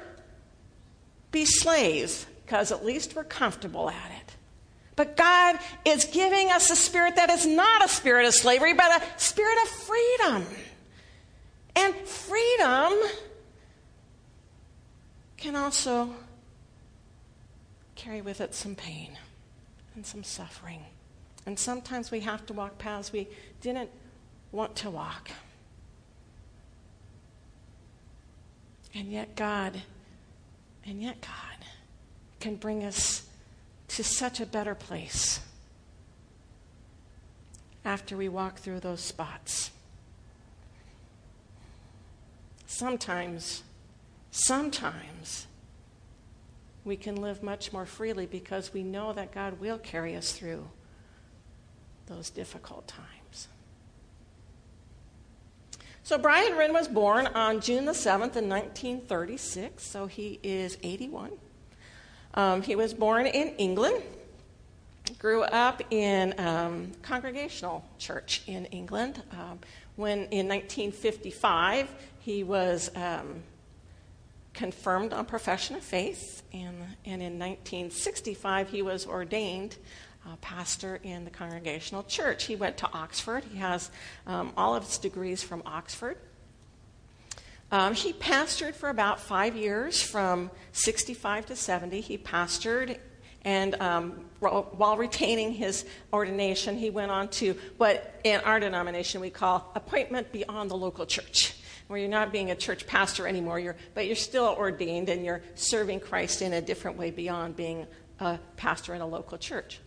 be 1.31 1.45
slaves 1.45 2.25
because 2.45 2.71
at 2.71 2.85
least 2.85 3.15
we're 3.15 3.23
comfortable 3.23 3.89
at 3.89 4.11
it. 4.11 4.20
But 5.01 5.17
God 5.17 5.57
is 5.83 6.05
giving 6.05 6.51
us 6.51 6.69
a 6.69 6.75
spirit 6.75 7.15
that 7.15 7.31
is 7.31 7.47
not 7.47 7.83
a 7.83 7.87
spirit 7.87 8.27
of 8.27 8.35
slavery, 8.35 8.75
but 8.75 9.01
a 9.01 9.19
spirit 9.19 9.57
of 9.63 9.67
freedom. 9.67 10.45
And 11.75 11.95
freedom 11.95 12.93
can 15.37 15.55
also 15.55 16.13
carry 17.95 18.21
with 18.21 18.41
it 18.41 18.53
some 18.53 18.75
pain 18.75 19.17
and 19.95 20.05
some 20.05 20.23
suffering. 20.23 20.85
And 21.47 21.57
sometimes 21.57 22.11
we 22.11 22.19
have 22.19 22.45
to 22.45 22.53
walk 22.53 22.77
paths 22.77 23.11
we 23.11 23.27
didn't 23.59 23.89
want 24.51 24.75
to 24.75 24.91
walk. 24.91 25.31
And 28.93 29.11
yet, 29.11 29.35
God, 29.35 29.81
and 30.85 31.01
yet, 31.01 31.21
God 31.21 31.65
can 32.39 32.55
bring 32.55 32.83
us 32.83 33.25
to 33.95 34.03
such 34.03 34.39
a 34.39 34.45
better 34.45 34.73
place 34.73 35.41
after 37.83 38.15
we 38.15 38.29
walk 38.29 38.59
through 38.59 38.79
those 38.79 39.01
spots. 39.01 39.71
Sometimes, 42.65 43.63
sometimes, 44.31 45.47
we 46.85 46.95
can 46.95 47.15
live 47.15 47.43
much 47.43 47.73
more 47.73 47.85
freely 47.85 48.25
because 48.25 48.73
we 48.73 48.81
know 48.81 49.11
that 49.13 49.33
God 49.33 49.59
will 49.59 49.77
carry 49.77 50.15
us 50.15 50.31
through 50.31 50.69
those 52.07 52.29
difficult 52.29 52.87
times. 52.87 53.49
So 56.03 56.17
Brian 56.17 56.57
Wren 56.57 56.73
was 56.73 56.87
born 56.87 57.27
on 57.27 57.59
June 57.59 57.85
the 57.85 57.91
7th 57.91 58.35
in 58.35 58.49
1936, 58.49 59.83
so 59.83 60.07
he 60.07 60.39
is 60.41 60.77
81. 60.81 61.31
Um, 62.33 62.61
he 62.61 62.75
was 62.75 62.93
born 62.93 63.25
in 63.25 63.49
England, 63.55 64.01
grew 65.19 65.43
up 65.43 65.81
in 65.91 66.33
um, 66.39 66.91
Congregational 67.01 67.83
Church 67.97 68.43
in 68.47 68.65
England. 68.67 69.21
Um, 69.31 69.59
when 69.95 70.19
in 70.29 70.47
1955 70.47 71.89
he 72.19 72.43
was 72.43 72.89
um, 72.95 73.43
confirmed 74.53 75.13
on 75.13 75.25
profession 75.25 75.75
of 75.75 75.83
faith, 75.83 76.43
and, 76.53 76.75
and 77.05 77.21
in 77.21 77.39
1965 77.39 78.69
he 78.69 78.81
was 78.81 79.05
ordained 79.05 79.77
uh, 80.25 80.35
pastor 80.41 80.99
in 81.03 81.25
the 81.25 81.31
Congregational 81.31 82.03
Church. 82.03 82.45
He 82.45 82.55
went 82.55 82.77
to 82.77 82.89
Oxford. 82.93 83.43
He 83.51 83.57
has 83.57 83.89
um, 84.27 84.53
all 84.55 84.75
of 84.75 84.85
his 84.85 84.97
degrees 84.97 85.41
from 85.41 85.63
Oxford. 85.65 86.17
Um, 87.71 87.93
he 87.93 88.11
pastored 88.11 88.75
for 88.75 88.89
about 88.89 89.19
five 89.21 89.55
years, 89.55 90.01
from 90.01 90.51
65 90.73 91.45
to 91.47 91.55
70. 91.55 92.01
He 92.01 92.17
pastored, 92.17 92.97
and 93.43 93.75
um, 93.75 94.25
while 94.39 94.97
retaining 94.97 95.53
his 95.53 95.85
ordination, 96.11 96.77
he 96.77 96.89
went 96.89 97.11
on 97.11 97.29
to 97.29 97.55
what 97.77 98.19
in 98.25 98.41
our 98.41 98.59
denomination 98.59 99.21
we 99.21 99.29
call 99.29 99.71
appointment 99.73 100.31
beyond 100.33 100.69
the 100.69 100.75
local 100.75 101.05
church, 101.05 101.55
where 101.87 101.97
you're 101.97 102.09
not 102.09 102.33
being 102.33 102.51
a 102.51 102.55
church 102.55 102.85
pastor 102.85 103.25
anymore, 103.25 103.57
you're, 103.57 103.77
but 103.93 104.05
you're 104.05 104.15
still 104.15 104.53
ordained 104.57 105.07
and 105.07 105.25
you're 105.25 105.41
serving 105.55 106.01
Christ 106.01 106.41
in 106.41 106.53
a 106.53 106.61
different 106.61 106.97
way 106.97 107.09
beyond 107.09 107.55
being 107.55 107.87
a 108.19 108.37
pastor 108.57 108.93
in 108.93 109.01
a 109.01 109.07
local 109.07 109.37
church. 109.37 109.79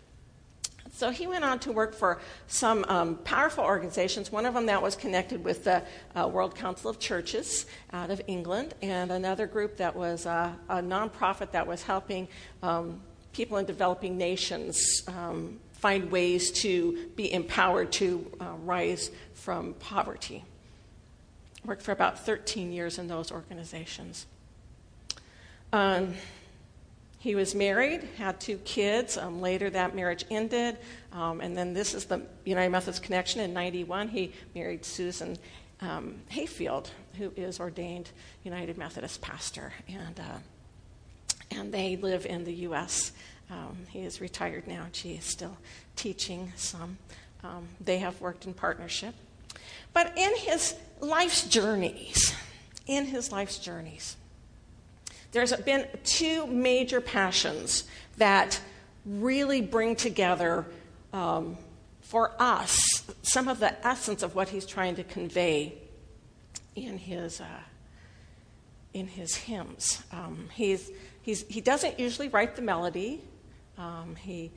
So 0.94 1.10
he 1.10 1.26
went 1.26 1.44
on 1.44 1.58
to 1.60 1.72
work 1.72 1.92
for 1.92 2.20
some 2.46 2.84
um, 2.86 3.16
powerful 3.16 3.64
organizations, 3.64 4.30
one 4.30 4.46
of 4.46 4.54
them 4.54 4.66
that 4.66 4.80
was 4.80 4.94
connected 4.94 5.42
with 5.42 5.64
the 5.64 5.82
uh, 6.14 6.28
World 6.28 6.54
Council 6.54 6.88
of 6.88 7.00
Churches 7.00 7.66
out 7.92 8.10
of 8.10 8.22
England, 8.28 8.74
and 8.80 9.10
another 9.10 9.48
group 9.48 9.76
that 9.78 9.96
was 9.96 10.24
uh, 10.24 10.52
a 10.68 10.76
nonprofit 10.76 11.50
that 11.50 11.66
was 11.66 11.82
helping 11.82 12.28
um, 12.62 13.00
people 13.32 13.56
in 13.56 13.66
developing 13.66 14.16
nations 14.16 15.02
um, 15.08 15.58
find 15.72 16.12
ways 16.12 16.52
to 16.52 17.08
be 17.16 17.32
empowered 17.32 17.90
to 17.90 18.30
uh, 18.40 18.52
rise 18.62 19.10
from 19.32 19.74
poverty. 19.74 20.44
Worked 21.64 21.82
for 21.82 21.90
about 21.90 22.24
13 22.24 22.72
years 22.72 23.00
in 23.00 23.08
those 23.08 23.32
organizations. 23.32 24.26
Um, 25.72 26.14
he 27.24 27.34
was 27.34 27.54
married, 27.54 28.02
had 28.18 28.38
two 28.38 28.58
kids. 28.66 29.16
Um, 29.16 29.40
later, 29.40 29.70
that 29.70 29.96
marriage 29.96 30.26
ended. 30.30 30.76
Um, 31.10 31.40
and 31.40 31.56
then 31.56 31.72
this 31.72 31.94
is 31.94 32.04
the 32.04 32.20
United 32.44 32.68
Methodist 32.68 33.02
connection. 33.02 33.40
In 33.40 33.54
91, 33.54 34.08
he 34.08 34.34
married 34.54 34.84
Susan 34.84 35.38
um, 35.80 36.16
Heafield, 36.30 36.90
who 37.16 37.32
is 37.34 37.60
ordained 37.60 38.10
United 38.42 38.76
Methodist 38.76 39.22
pastor. 39.22 39.72
And, 39.88 40.20
uh, 40.20 40.36
and 41.50 41.72
they 41.72 41.96
live 41.96 42.26
in 42.26 42.44
the 42.44 42.52
U.S. 42.68 43.12
Um, 43.50 43.78
he 43.88 44.00
is 44.00 44.20
retired 44.20 44.66
now. 44.66 44.88
She 44.92 45.12
is 45.12 45.24
still 45.24 45.56
teaching 45.96 46.52
some. 46.56 46.98
Um, 47.42 47.68
they 47.80 48.00
have 48.00 48.20
worked 48.20 48.44
in 48.44 48.52
partnership. 48.52 49.14
But 49.94 50.12
in 50.18 50.36
his 50.36 50.74
life's 51.00 51.48
journeys, 51.48 52.34
in 52.86 53.06
his 53.06 53.32
life's 53.32 53.58
journeys, 53.58 54.18
there's 55.34 55.52
been 55.52 55.86
two 56.04 56.46
major 56.46 57.00
passions 57.00 57.84
that 58.16 58.60
really 59.04 59.60
bring 59.60 59.96
together 59.96 60.64
um, 61.12 61.58
for 62.00 62.32
us 62.38 63.02
some 63.22 63.48
of 63.48 63.60
the 63.60 63.86
essence 63.86 64.22
of 64.22 64.34
what 64.34 64.48
he's 64.48 64.64
trying 64.64 64.94
to 64.94 65.04
convey 65.04 65.74
in 66.76 66.96
his, 66.96 67.40
uh, 67.40 67.46
in 68.92 69.06
his 69.06 69.34
hymns. 69.34 70.02
Um, 70.12 70.48
he's, 70.52 70.90
he's, 71.22 71.42
he 71.48 71.60
doesn't 71.60 71.98
usually 71.98 72.28
write 72.28 72.56
the 72.56 72.62
melody, 72.62 73.20
um, 73.76 74.16
he 74.16 74.52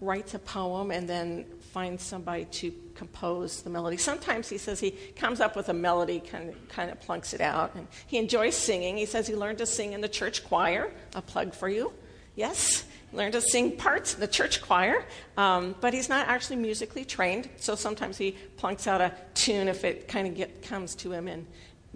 writes 0.00 0.34
a 0.34 0.38
poem 0.38 0.90
and 0.90 1.08
then 1.08 1.44
finds 1.72 2.02
somebody 2.02 2.44
to 2.46 2.72
compose 2.94 3.62
the 3.62 3.70
melody. 3.70 3.96
Sometimes 3.96 4.48
he 4.48 4.58
says 4.58 4.80
he 4.80 4.90
comes 4.90 5.40
up 5.40 5.54
with 5.54 5.68
a 5.68 5.74
melody, 5.74 6.20
kind 6.20 6.48
of, 6.48 6.68
kind 6.68 6.90
of 6.90 7.00
plunks 7.00 7.34
it 7.34 7.40
out. 7.40 7.74
And 7.74 7.86
he 8.06 8.18
enjoys 8.18 8.56
singing. 8.56 8.96
He 8.96 9.06
says 9.06 9.26
he 9.26 9.36
learned 9.36 9.58
to 9.58 9.66
sing 9.66 9.92
in 9.92 10.00
the 10.00 10.08
church 10.08 10.44
choir. 10.44 10.90
A 11.14 11.22
plug 11.22 11.54
for 11.54 11.68
you. 11.68 11.92
Yes, 12.34 12.84
learned 13.12 13.32
to 13.32 13.40
sing 13.40 13.76
parts 13.76 14.14
in 14.14 14.20
the 14.20 14.28
church 14.28 14.62
choir, 14.62 15.04
um, 15.36 15.74
but 15.80 15.92
he's 15.92 16.08
not 16.08 16.28
actually 16.28 16.56
musically 16.56 17.04
trained. 17.04 17.48
So 17.56 17.74
sometimes 17.74 18.16
he 18.16 18.32
plunks 18.56 18.86
out 18.86 19.00
a 19.00 19.12
tune 19.34 19.68
if 19.68 19.84
it 19.84 20.08
kind 20.08 20.28
of 20.28 20.34
get, 20.36 20.62
comes 20.62 20.94
to 20.96 21.12
him 21.12 21.26
and, 21.26 21.46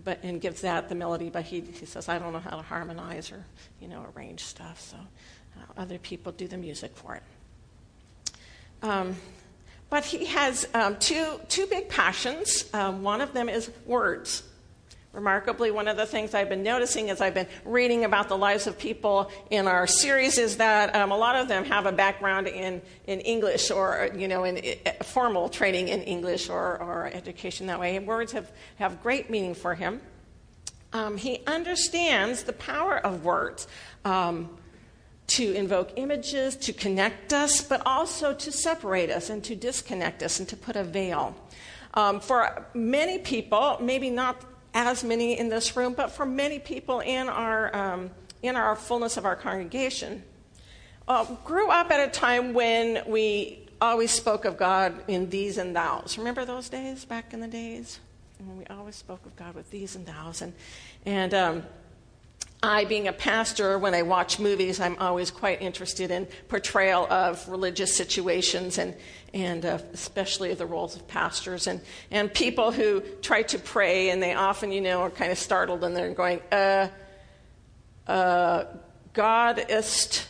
but, 0.02 0.18
and 0.22 0.40
gives 0.40 0.62
that 0.62 0.88
the 0.88 0.94
melody. 0.94 1.30
But 1.30 1.44
he, 1.44 1.60
he 1.60 1.86
says, 1.86 2.08
I 2.08 2.18
don't 2.18 2.32
know 2.32 2.40
how 2.40 2.56
to 2.56 2.62
harmonize 2.62 3.30
or 3.30 3.44
you 3.80 3.88
know 3.88 4.06
arrange 4.16 4.42
stuff. 4.42 4.80
So 4.80 4.96
uh, 4.96 5.80
other 5.80 5.98
people 5.98 6.32
do 6.32 6.48
the 6.48 6.56
music 6.58 6.96
for 6.96 7.14
it. 7.14 7.22
Um, 8.82 9.16
but 9.90 10.04
he 10.04 10.24
has 10.26 10.66
um, 10.74 10.96
two, 10.96 11.40
two 11.48 11.66
big 11.66 11.88
passions. 11.88 12.64
Um, 12.72 13.02
one 13.02 13.20
of 13.20 13.34
them 13.34 13.48
is 13.48 13.70
words. 13.84 14.42
Remarkably, 15.12 15.70
one 15.70 15.88
of 15.88 15.98
the 15.98 16.06
things 16.06 16.32
I've 16.32 16.48
been 16.48 16.62
noticing 16.62 17.10
as 17.10 17.20
I've 17.20 17.34
been 17.34 17.46
reading 17.66 18.06
about 18.06 18.28
the 18.30 18.38
lives 18.38 18.66
of 18.66 18.78
people 18.78 19.30
in 19.50 19.68
our 19.68 19.86
series 19.86 20.38
is 20.38 20.56
that 20.56 20.96
um, 20.96 21.12
a 21.12 21.16
lot 21.18 21.36
of 21.36 21.48
them 21.48 21.66
have 21.66 21.84
a 21.84 21.92
background 21.92 22.48
in, 22.48 22.80
in 23.06 23.20
English 23.20 23.70
or, 23.70 24.08
you 24.16 24.26
know, 24.26 24.44
in, 24.44 24.56
in 24.56 24.78
formal 25.02 25.50
training 25.50 25.88
in 25.88 26.00
English 26.04 26.48
or, 26.48 26.80
or 26.80 27.10
education 27.12 27.66
that 27.66 27.78
way. 27.78 27.96
And 27.96 28.06
words 28.06 28.32
have, 28.32 28.50
have 28.76 29.02
great 29.02 29.28
meaning 29.28 29.52
for 29.52 29.74
him. 29.74 30.00
Um, 30.94 31.18
he 31.18 31.42
understands 31.46 32.44
the 32.44 32.54
power 32.54 32.96
of 32.96 33.22
words. 33.22 33.66
Um, 34.06 34.48
to 35.28 35.52
invoke 35.52 35.92
images, 35.96 36.56
to 36.56 36.72
connect 36.72 37.32
us, 37.32 37.60
but 37.60 37.82
also 37.86 38.34
to 38.34 38.52
separate 38.52 39.10
us 39.10 39.30
and 39.30 39.42
to 39.44 39.54
disconnect 39.54 40.22
us 40.22 40.38
and 40.38 40.48
to 40.48 40.56
put 40.56 40.76
a 40.76 40.84
veil. 40.84 41.34
Um, 41.94 42.20
for 42.20 42.66
many 42.74 43.18
people, 43.18 43.78
maybe 43.80 44.10
not 44.10 44.42
as 44.74 45.04
many 45.04 45.38
in 45.38 45.48
this 45.48 45.76
room, 45.76 45.94
but 45.94 46.10
for 46.10 46.26
many 46.26 46.58
people 46.58 47.00
in 47.00 47.28
our, 47.28 47.74
um, 47.76 48.10
in 48.42 48.56
our 48.56 48.74
fullness 48.76 49.16
of 49.16 49.24
our 49.24 49.36
congregation, 49.36 50.22
uh, 51.08 51.24
grew 51.44 51.70
up 51.70 51.90
at 51.90 52.08
a 52.08 52.10
time 52.10 52.54
when 52.54 53.02
we 53.06 53.68
always 53.80 54.10
spoke 54.10 54.44
of 54.44 54.56
God 54.56 55.02
in 55.08 55.28
thees 55.28 55.58
and 55.58 55.74
thous. 55.74 56.16
Remember 56.16 56.44
those 56.44 56.68
days 56.68 57.04
back 57.04 57.34
in 57.34 57.40
the 57.40 57.48
days? 57.48 57.98
When 58.38 58.56
we 58.56 58.64
always 58.66 58.96
spoke 58.96 59.24
of 59.26 59.36
God 59.36 59.54
with 59.54 59.66
thees 59.66 59.96
and 59.96 60.06
thous. 60.06 60.40
And, 60.40 60.52
and 61.04 61.34
um, 61.34 61.62
I, 62.64 62.84
being 62.84 63.08
a 63.08 63.12
pastor, 63.12 63.76
when 63.76 63.92
I 63.92 64.02
watch 64.02 64.38
movies, 64.38 64.78
I'm 64.78 64.96
always 65.00 65.32
quite 65.32 65.60
interested 65.60 66.12
in 66.12 66.28
portrayal 66.48 67.08
of 67.10 67.48
religious 67.48 67.96
situations 67.96 68.78
and, 68.78 68.94
and 69.34 69.66
uh, 69.66 69.78
especially 69.92 70.54
the 70.54 70.66
roles 70.66 70.94
of 70.94 71.08
pastors 71.08 71.66
and, 71.66 71.80
and 72.12 72.32
people 72.32 72.70
who 72.70 73.00
try 73.20 73.42
to 73.42 73.58
pray 73.58 74.10
and 74.10 74.22
they 74.22 74.34
often, 74.34 74.70
you 74.70 74.80
know, 74.80 75.00
are 75.00 75.10
kind 75.10 75.32
of 75.32 75.38
startled 75.38 75.82
and 75.82 75.96
they're 75.96 76.14
going, 76.14 76.40
uh, 76.52 76.86
uh, 78.06 78.64
God 79.12 79.64
is 79.68 80.24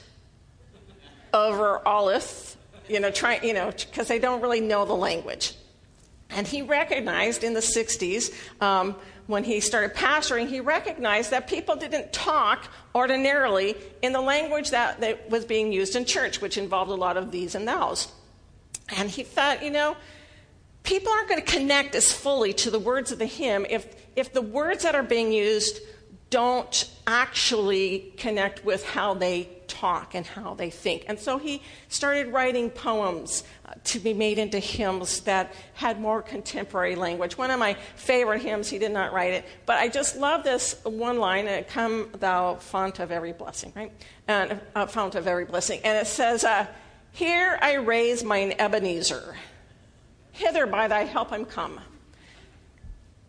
over 1.34 1.82
alleth, 1.84 2.56
you 2.88 3.00
know, 3.00 3.10
trying, 3.10 3.44
you 3.44 3.52
know, 3.52 3.70
because 3.72 4.08
they 4.08 4.18
don't 4.18 4.40
really 4.40 4.60
know 4.60 4.86
the 4.86 4.94
language. 4.94 5.54
And 6.30 6.46
he 6.46 6.62
recognized 6.62 7.44
in 7.44 7.52
the 7.52 7.60
60s 7.60 8.32
um, 8.62 8.96
when 9.32 9.44
he 9.44 9.60
started 9.60 9.96
pastoring, 9.96 10.46
he 10.46 10.60
recognized 10.60 11.30
that 11.30 11.48
people 11.48 11.74
didn't 11.74 12.12
talk 12.12 12.68
ordinarily 12.94 13.74
in 14.02 14.12
the 14.12 14.20
language 14.20 14.70
that, 14.70 15.00
that 15.00 15.30
was 15.30 15.46
being 15.46 15.72
used 15.72 15.96
in 15.96 16.04
church, 16.04 16.40
which 16.42 16.58
involved 16.58 16.90
a 16.90 16.94
lot 16.94 17.16
of 17.16 17.32
thees 17.32 17.54
and 17.54 17.66
thous. 17.66 18.12
And 18.96 19.08
he 19.08 19.22
thought, 19.22 19.64
you 19.64 19.70
know, 19.70 19.96
people 20.82 21.10
aren't 21.10 21.30
going 21.30 21.40
to 21.40 21.50
connect 21.50 21.94
as 21.94 22.12
fully 22.12 22.52
to 22.52 22.70
the 22.70 22.78
words 22.78 23.10
of 23.10 23.18
the 23.18 23.26
hymn 23.26 23.66
if, 23.70 23.86
if 24.16 24.34
the 24.34 24.42
words 24.42 24.82
that 24.82 24.94
are 24.94 25.02
being 25.02 25.32
used 25.32 25.80
don't 26.28 26.90
actually 27.06 28.12
connect 28.18 28.64
with 28.64 28.84
how 28.84 29.14
they 29.14 29.48
talk 29.72 30.14
and 30.14 30.26
how 30.26 30.54
they 30.54 30.68
think. 30.68 31.04
And 31.08 31.18
so 31.18 31.38
he 31.38 31.62
started 31.88 32.28
writing 32.28 32.68
poems 32.68 33.42
uh, 33.64 33.72
to 33.84 33.98
be 33.98 34.12
made 34.12 34.38
into 34.38 34.58
hymns 34.58 35.20
that 35.22 35.54
had 35.74 35.98
more 36.00 36.20
contemporary 36.20 36.94
language. 36.94 37.38
One 37.38 37.50
of 37.50 37.58
my 37.58 37.74
favorite 37.96 38.42
hymns, 38.42 38.68
he 38.68 38.78
did 38.78 38.92
not 38.92 39.12
write 39.12 39.32
it, 39.32 39.46
but 39.64 39.78
I 39.78 39.88
just 39.88 40.16
love 40.16 40.44
this 40.44 40.76
one 40.84 41.18
line, 41.18 41.48
uh, 41.48 41.62
Come 41.68 42.10
thou 42.18 42.56
fount 42.56 43.00
of 43.00 43.10
every 43.10 43.32
blessing, 43.32 43.72
right? 43.74 43.92
And 44.28 44.60
uh, 44.74 44.86
fount 44.86 45.14
of 45.14 45.26
every 45.26 45.46
blessing. 45.46 45.80
And 45.84 45.98
it 45.98 46.06
says, 46.06 46.44
uh, 46.44 46.66
Here 47.12 47.58
I 47.62 47.74
raise 47.74 48.22
mine 48.22 48.54
Ebenezer, 48.58 49.34
hither 50.32 50.66
by 50.66 50.88
thy 50.88 51.04
help 51.04 51.32
I'm 51.32 51.46
come. 51.46 51.80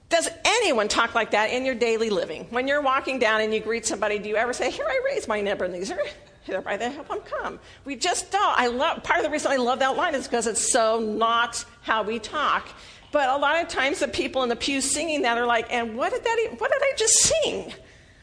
Does 0.09 0.29
anyone 0.45 0.89
talk 0.89 1.15
like 1.15 1.31
that 1.31 1.51
in 1.51 1.65
your 1.65 1.73
daily 1.73 2.09
living? 2.09 2.45
When 2.50 2.67
you're 2.67 2.81
walking 2.81 3.17
down 3.17 3.41
and 3.41 3.53
you 3.53 3.59
greet 3.62 3.85
somebody, 3.85 4.19
do 4.19 4.29
you 4.29 4.35
ever 4.35 4.53
say, 4.53 4.69
Here 4.69 4.85
I 4.85 5.01
raise 5.05 5.27
my 5.27 5.39
Ebenezer? 5.39 5.97
by 6.63 6.77
the 6.77 6.89
help 6.89 7.07
I'm 7.09 7.21
come. 7.21 7.59
We 7.85 7.95
just 7.95 8.31
don't. 8.31 8.57
I 8.57 8.67
love 8.67 9.03
part 9.03 9.19
of 9.19 9.25
the 9.25 9.31
reason 9.31 9.51
I 9.51 9.57
love 9.57 9.79
that 9.79 9.95
line 9.95 10.15
is 10.15 10.27
because 10.27 10.47
it's 10.47 10.71
so 10.71 11.00
not 11.00 11.63
how 11.81 12.03
we 12.03 12.19
talk. 12.19 12.67
But 13.12 13.29
a 13.29 13.38
lot 13.38 13.62
of 13.62 13.67
times 13.67 14.00
the 14.00 14.07
people 14.07 14.43
in 14.43 14.50
the 14.50 14.55
pews 14.55 14.89
singing 14.89 15.21
that 15.21 15.38
are 15.38 15.45
like, 15.45 15.71
and 15.71 15.95
what 15.95 16.12
did 16.12 16.23
that 16.23 16.39
even, 16.43 16.57
what 16.57 16.71
did 16.71 16.81
I 16.81 16.93
just 16.97 17.13
sing? 17.13 17.73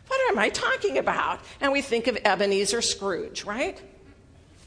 What 0.09 0.31
am 0.31 0.39
I 0.39 0.49
talking 0.49 0.99
about? 0.99 1.41
And 1.61 1.73
we 1.73 1.83
think 1.83 2.09
of 2.09 2.19
Ebenezer 2.25 2.83
Scrooge, 2.83 3.45
right? 3.45 3.81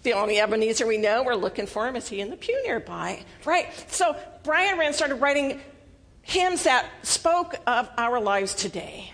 The 0.03 0.13
only 0.13 0.39
Ebenezer 0.39 0.87
we 0.87 0.97
know, 0.97 1.23
we're 1.23 1.35
looking 1.35 1.65
for 1.65 1.87
him. 1.87 1.95
Is 1.95 2.07
he 2.07 2.21
in 2.21 2.29
the 2.29 2.37
pew 2.37 2.61
nearby? 2.63 3.23
Right? 3.45 3.67
So 3.91 4.15
Brian 4.43 4.77
Wren 4.77 4.93
started 4.93 5.15
writing 5.15 5.61
hymns 6.21 6.63
that 6.63 6.87
spoke 7.03 7.55
of 7.67 7.89
our 7.97 8.19
lives 8.19 8.53
today. 8.55 9.12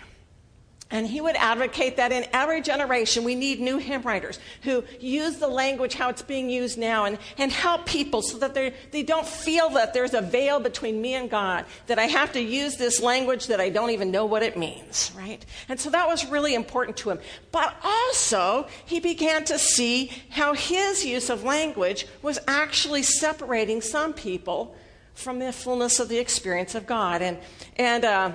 And 0.92 1.06
he 1.06 1.20
would 1.20 1.36
advocate 1.36 1.98
that 1.98 2.10
in 2.10 2.26
every 2.32 2.60
generation 2.60 3.22
we 3.22 3.36
need 3.36 3.60
new 3.60 3.78
hymn 3.78 4.02
writers 4.02 4.40
who 4.62 4.82
use 4.98 5.36
the 5.36 5.46
language 5.46 5.94
how 5.94 6.08
it's 6.08 6.22
being 6.22 6.50
used 6.50 6.78
now 6.78 7.04
and, 7.04 7.16
and 7.38 7.52
help 7.52 7.86
people 7.86 8.22
so 8.22 8.38
that 8.38 8.54
they 8.54 9.02
don't 9.04 9.26
feel 9.26 9.70
that 9.70 9.94
there's 9.94 10.14
a 10.14 10.20
veil 10.20 10.58
between 10.58 11.00
me 11.00 11.14
and 11.14 11.30
God, 11.30 11.64
that 11.86 12.00
I 12.00 12.06
have 12.06 12.32
to 12.32 12.40
use 12.40 12.76
this 12.76 13.00
language 13.00 13.46
that 13.46 13.60
I 13.60 13.68
don't 13.68 13.90
even 13.90 14.10
know 14.10 14.24
what 14.24 14.42
it 14.42 14.56
means, 14.56 15.12
right? 15.16 15.44
And 15.68 15.78
so 15.78 15.90
that 15.90 16.08
was 16.08 16.26
really 16.26 16.54
important 16.54 16.96
to 16.98 17.10
him. 17.10 17.20
But 17.52 17.76
also, 17.84 18.66
he 18.84 18.98
began 18.98 19.44
to 19.44 19.60
see 19.60 20.10
how 20.30 20.54
his 20.54 21.04
use 21.04 21.30
of 21.30 21.44
language 21.44 22.06
was 22.20 22.40
actually 22.48 23.04
separating 23.04 23.80
some 23.80 24.12
people 24.12 24.74
from 25.14 25.38
the 25.38 25.52
fullness 25.52 26.00
of 26.00 26.08
the 26.08 26.18
experience 26.18 26.74
of 26.74 26.86
God. 26.86 27.22
And, 27.22 27.38
and, 27.76 28.04
uh, 28.04 28.32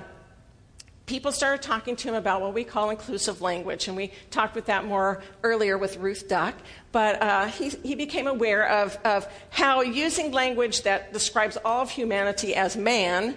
people 1.06 1.30
started 1.30 1.62
talking 1.62 1.94
to 1.94 2.08
him 2.08 2.14
about 2.14 2.40
what 2.40 2.52
we 2.52 2.64
call 2.64 2.90
inclusive 2.90 3.40
language, 3.40 3.86
and 3.88 3.96
we 3.96 4.10
talked 4.30 4.56
with 4.56 4.66
that 4.66 4.84
more 4.84 5.22
earlier 5.42 5.78
with 5.78 5.96
Ruth 5.96 6.28
Duck. 6.28 6.54
But 6.90 7.22
uh, 7.22 7.46
he, 7.46 7.68
he 7.68 7.94
became 7.94 8.26
aware 8.26 8.68
of, 8.68 8.98
of 9.04 9.26
how 9.50 9.82
using 9.82 10.32
language 10.32 10.82
that 10.82 11.12
describes 11.12 11.56
all 11.64 11.82
of 11.82 11.90
humanity 11.90 12.54
as 12.54 12.76
man 12.76 13.36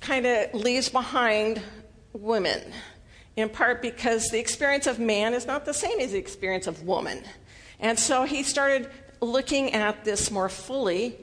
kind 0.00 0.26
of 0.26 0.54
leaves 0.54 0.88
behind 0.88 1.62
women, 2.12 2.60
in 3.36 3.48
part 3.48 3.80
because 3.80 4.28
the 4.30 4.38
experience 4.38 4.86
of 4.86 4.98
man 4.98 5.34
is 5.34 5.46
not 5.46 5.64
the 5.64 5.74
same 5.74 6.00
as 6.00 6.12
the 6.12 6.18
experience 6.18 6.66
of 6.66 6.82
woman. 6.82 7.22
And 7.78 7.98
so 7.98 8.24
he 8.24 8.42
started 8.42 8.90
looking 9.20 9.72
at 9.72 10.04
this 10.04 10.30
more 10.30 10.48
fully 10.48 11.16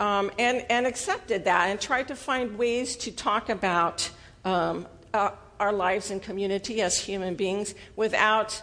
um, 0.00 0.30
and, 0.38 0.64
and 0.70 0.86
accepted 0.86 1.44
that 1.44 1.68
and 1.68 1.80
tried 1.80 2.08
to 2.08 2.16
find 2.16 2.58
ways 2.58 2.96
to 2.96 3.12
talk 3.12 3.48
about 3.48 4.10
um, 4.44 4.86
uh, 5.12 5.30
our 5.60 5.72
lives 5.72 6.10
in 6.10 6.20
community 6.20 6.82
as 6.82 6.98
human 6.98 7.34
beings 7.34 7.74
without 7.96 8.62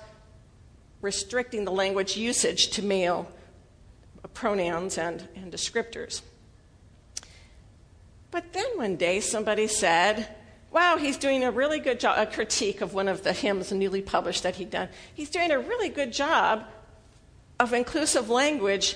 restricting 1.02 1.66
the 1.66 1.72
language 1.72 2.18
usage 2.18 2.70
to 2.70 2.84
male 2.84 3.32
pronouns 4.34 4.98
and, 4.98 5.28
and 5.36 5.52
descriptors. 5.52 6.22
But 8.30 8.54
then 8.54 8.66
one 8.76 8.96
day 8.96 9.20
somebody 9.20 9.68
said, 9.68 10.28
Wow, 10.72 10.96
he's 10.96 11.18
doing 11.18 11.44
a 11.44 11.52
really 11.52 11.80
good 11.80 12.00
job, 12.00 12.18
a 12.18 12.32
critique 12.32 12.80
of 12.80 12.94
one 12.94 13.10
of 13.10 13.24
the 13.24 13.34
hymns 13.34 13.74
newly 13.74 14.02
published 14.02 14.44
that 14.44 14.56
he'd 14.56 14.70
done. 14.70 14.88
He's 15.14 15.30
doing 15.30 15.52
a 15.52 15.60
really 15.60 15.90
good 15.90 16.14
job 16.14 16.64
of 17.60 17.74
inclusive 17.74 18.30
language, 18.30 18.96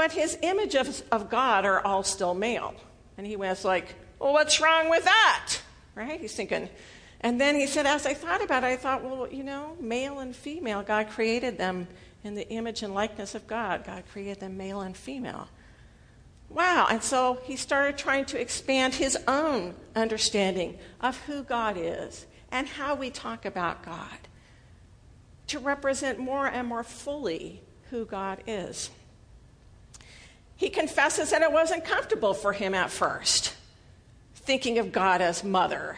but 0.00 0.12
his 0.12 0.38
image 0.40 0.76
of, 0.76 1.02
of 1.12 1.28
God 1.28 1.66
are 1.66 1.84
all 1.84 2.02
still 2.02 2.32
male. 2.32 2.74
And 3.18 3.26
he 3.26 3.36
was 3.36 3.66
like, 3.66 3.96
Well, 4.18 4.32
what's 4.32 4.58
wrong 4.58 4.88
with 4.88 5.04
that? 5.04 5.56
Right? 5.94 6.18
He's 6.18 6.34
thinking. 6.34 6.70
And 7.20 7.38
then 7.38 7.54
he 7.54 7.66
said, 7.66 7.84
As 7.84 8.06
I 8.06 8.14
thought 8.14 8.42
about 8.42 8.64
it, 8.64 8.68
I 8.68 8.76
thought, 8.76 9.04
Well, 9.04 9.28
you 9.30 9.44
know, 9.44 9.76
male 9.78 10.20
and 10.20 10.34
female, 10.34 10.82
God 10.82 11.10
created 11.10 11.58
them 11.58 11.86
in 12.24 12.34
the 12.34 12.48
image 12.48 12.82
and 12.82 12.94
likeness 12.94 13.34
of 13.34 13.46
God. 13.46 13.84
God 13.84 14.04
created 14.10 14.40
them 14.40 14.56
male 14.56 14.80
and 14.80 14.96
female. 14.96 15.48
Wow. 16.48 16.86
And 16.90 17.02
so 17.02 17.38
he 17.44 17.56
started 17.56 17.98
trying 17.98 18.24
to 18.24 18.40
expand 18.40 18.94
his 18.94 19.18
own 19.28 19.74
understanding 19.94 20.78
of 21.02 21.18
who 21.24 21.42
God 21.42 21.76
is 21.78 22.24
and 22.50 22.66
how 22.66 22.94
we 22.94 23.10
talk 23.10 23.44
about 23.44 23.82
God 23.82 24.18
to 25.48 25.58
represent 25.58 26.18
more 26.18 26.46
and 26.46 26.66
more 26.66 26.84
fully 26.84 27.60
who 27.90 28.06
God 28.06 28.42
is. 28.46 28.88
He 30.60 30.68
confesses 30.68 31.30
that 31.30 31.40
it 31.40 31.50
wasn't 31.50 31.86
comfortable 31.86 32.34
for 32.34 32.52
him 32.52 32.74
at 32.74 32.90
first, 32.90 33.54
thinking 34.34 34.76
of 34.78 34.92
God 34.92 35.22
as 35.22 35.42
mother, 35.42 35.96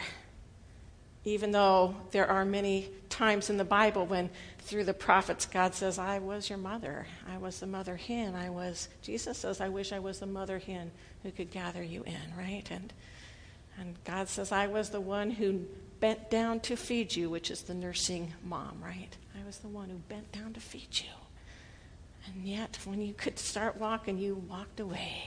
even 1.25 1.51
though 1.51 1.97
there 2.11 2.25
are 2.27 2.45
many 2.45 2.89
times 3.09 3.49
in 3.49 3.57
the 3.57 3.65
Bible 3.65 4.05
when 4.05 4.29
through 4.59 4.85
the 4.85 4.93
prophets, 4.93 5.45
God 5.45 5.75
says, 5.75 5.99
I 5.99 6.19
was 6.19 6.47
your 6.47 6.59
mother. 6.59 7.07
I 7.29 7.39
was 7.39 7.59
the 7.59 7.67
mother 7.67 7.97
hen. 7.97 8.35
I 8.35 8.51
was, 8.51 8.87
Jesus 9.01 9.39
says, 9.39 9.59
I 9.59 9.67
wish 9.67 9.91
I 9.91 9.99
was 9.99 10.21
the 10.21 10.27
mother 10.27 10.59
hen 10.59 10.91
who 11.23 11.31
could 11.31 11.51
gather 11.51 11.83
you 11.83 12.03
in, 12.03 12.37
right? 12.37 12.63
And, 12.71 12.93
and 13.77 14.01
God 14.05 14.29
says, 14.29 14.53
I 14.53 14.67
was 14.67 14.91
the 14.91 15.01
one 15.01 15.29
who 15.29 15.65
bent 15.99 16.31
down 16.31 16.61
to 16.61 16.77
feed 16.77 17.13
you, 17.13 17.29
which 17.29 17.51
is 17.51 17.63
the 17.63 17.73
nursing 17.73 18.33
mom, 18.41 18.81
right? 18.81 19.13
I 19.37 19.45
was 19.45 19.57
the 19.57 19.67
one 19.67 19.89
who 19.89 19.97
bent 19.97 20.31
down 20.31 20.53
to 20.53 20.61
feed 20.61 20.87
you. 21.01 21.22
And 22.25 22.45
yet, 22.45 22.79
when 22.85 23.01
you 23.01 23.13
could 23.13 23.37
start 23.37 23.77
walking, 23.77 24.17
you 24.17 24.35
walked 24.49 24.79
away, 24.79 25.23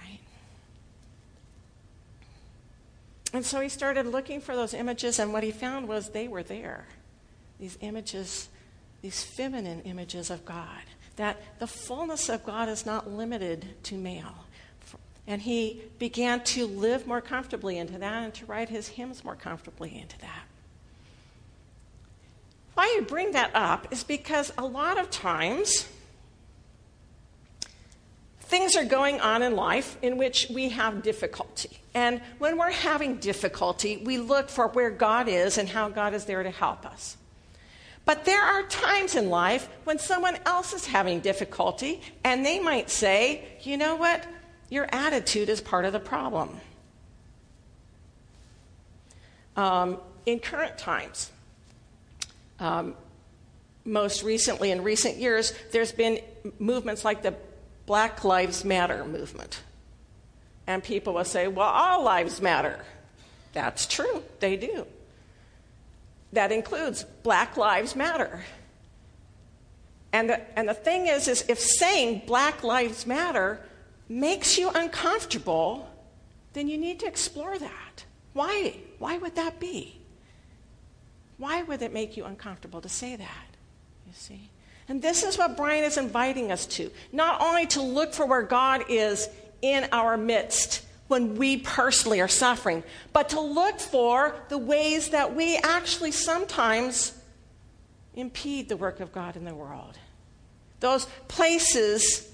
right? 0.00 0.18
And 3.32 3.44
so 3.44 3.60
he 3.60 3.68
started 3.68 4.06
looking 4.06 4.40
for 4.40 4.56
those 4.56 4.74
images, 4.74 5.18
and 5.18 5.32
what 5.32 5.42
he 5.42 5.52
found 5.52 5.88
was 5.88 6.10
they 6.10 6.28
were 6.28 6.42
there 6.42 6.86
these 7.60 7.78
images, 7.80 8.48
these 9.00 9.22
feminine 9.22 9.80
images 9.82 10.28
of 10.28 10.44
God, 10.44 10.82
that 11.16 11.40
the 11.60 11.66
fullness 11.66 12.28
of 12.28 12.44
God 12.44 12.68
is 12.68 12.84
not 12.84 13.08
limited 13.08 13.82
to 13.84 13.94
male. 13.94 14.46
And 15.26 15.40
he 15.40 15.82
began 15.98 16.42
to 16.44 16.66
live 16.66 17.06
more 17.06 17.20
comfortably 17.20 17.78
into 17.78 17.96
that 17.98 18.24
and 18.24 18.34
to 18.34 18.46
write 18.46 18.68
his 18.68 18.88
hymns 18.88 19.24
more 19.24 19.36
comfortably 19.36 19.98
into 19.98 20.18
that. 20.18 20.44
Why 22.74 22.96
I 22.98 23.04
bring 23.04 23.32
that 23.32 23.50
up 23.54 23.88
is 23.92 24.04
because 24.04 24.52
a 24.58 24.66
lot 24.66 24.98
of 24.98 25.10
times 25.10 25.88
things 28.40 28.76
are 28.76 28.84
going 28.84 29.20
on 29.20 29.42
in 29.42 29.56
life 29.56 29.96
in 30.02 30.16
which 30.16 30.48
we 30.50 30.68
have 30.70 31.02
difficulty. 31.02 31.70
And 31.94 32.20
when 32.38 32.58
we're 32.58 32.70
having 32.70 33.16
difficulty, 33.16 33.98
we 34.04 34.18
look 34.18 34.48
for 34.48 34.68
where 34.68 34.90
God 34.90 35.28
is 35.28 35.58
and 35.58 35.68
how 35.68 35.88
God 35.88 36.14
is 36.14 36.24
there 36.24 36.42
to 36.42 36.50
help 36.50 36.84
us. 36.84 37.16
But 38.04 38.24
there 38.24 38.42
are 38.42 38.62
times 38.64 39.14
in 39.14 39.30
life 39.30 39.68
when 39.84 39.98
someone 39.98 40.36
else 40.44 40.72
is 40.74 40.86
having 40.86 41.20
difficulty, 41.20 42.02
and 42.22 42.44
they 42.44 42.60
might 42.60 42.90
say, 42.90 43.44
you 43.62 43.76
know 43.76 43.96
what? 43.96 44.26
Your 44.68 44.86
attitude 44.92 45.48
is 45.48 45.60
part 45.60 45.84
of 45.84 45.92
the 45.92 46.00
problem. 46.00 46.60
Um, 49.56 49.98
in 50.26 50.38
current 50.40 50.76
times, 50.76 51.30
Um, 52.58 52.94
most 53.84 54.22
recently 54.22 54.70
in 54.70 54.82
recent 54.82 55.16
years, 55.16 55.52
there's 55.72 55.92
been 55.92 56.20
movements 56.58 57.04
like 57.04 57.22
the 57.22 57.34
Black 57.86 58.24
Lives 58.24 58.64
Matter 58.64 59.04
movement. 59.04 59.62
And 60.66 60.82
people 60.82 61.14
will 61.14 61.24
say, 61.24 61.48
well, 61.48 61.68
all 61.68 62.02
lives 62.02 62.40
matter. 62.40 62.82
That's 63.52 63.86
true, 63.86 64.22
they 64.40 64.56
do 64.56 64.86
that 66.34 66.52
includes 66.52 67.04
Black 67.22 67.56
Lives 67.56 67.96
Matter. 67.96 68.44
And 70.12 70.30
the, 70.30 70.58
and 70.58 70.68
the 70.68 70.74
thing 70.74 71.06
is, 71.06 71.26
is 71.26 71.44
if 71.48 71.58
saying 71.58 72.22
Black 72.26 72.62
Lives 72.62 73.06
Matter 73.06 73.60
makes 74.08 74.58
you 74.58 74.70
uncomfortable, 74.72 75.88
then 76.52 76.68
you 76.68 76.78
need 76.78 77.00
to 77.00 77.06
explore 77.06 77.58
that. 77.58 78.04
Why? 78.32 78.76
Why 78.98 79.18
would 79.18 79.34
that 79.36 79.58
be? 79.58 80.00
Why 81.38 81.62
would 81.62 81.82
it 81.82 81.92
make 81.92 82.16
you 82.16 82.24
uncomfortable 82.24 82.80
to 82.80 82.88
say 82.88 83.16
that? 83.16 83.46
You 84.06 84.12
see? 84.14 84.50
And 84.88 85.00
this 85.00 85.22
is 85.22 85.38
what 85.38 85.56
Brian 85.56 85.84
is 85.84 85.96
inviting 85.96 86.52
us 86.52 86.66
to 86.66 86.90
not 87.12 87.40
only 87.40 87.66
to 87.68 87.82
look 87.82 88.12
for 88.12 88.26
where 88.26 88.42
God 88.42 88.84
is 88.88 89.28
in 89.62 89.88
our 89.92 90.16
midst 90.16 90.84
when 91.08 91.36
we 91.36 91.58
personally 91.58 92.20
are 92.20 92.28
suffering, 92.28 92.82
but 93.12 93.30
to 93.30 93.40
look 93.40 93.78
for 93.78 94.34
the 94.48 94.58
ways 94.58 95.10
that 95.10 95.34
we 95.34 95.56
actually 95.58 96.12
sometimes 96.12 97.16
impede 98.14 98.68
the 98.68 98.76
work 98.76 99.00
of 99.00 99.12
God 99.12 99.36
in 99.36 99.44
the 99.44 99.54
world. 99.54 99.98
Those 100.80 101.06
places 101.28 102.30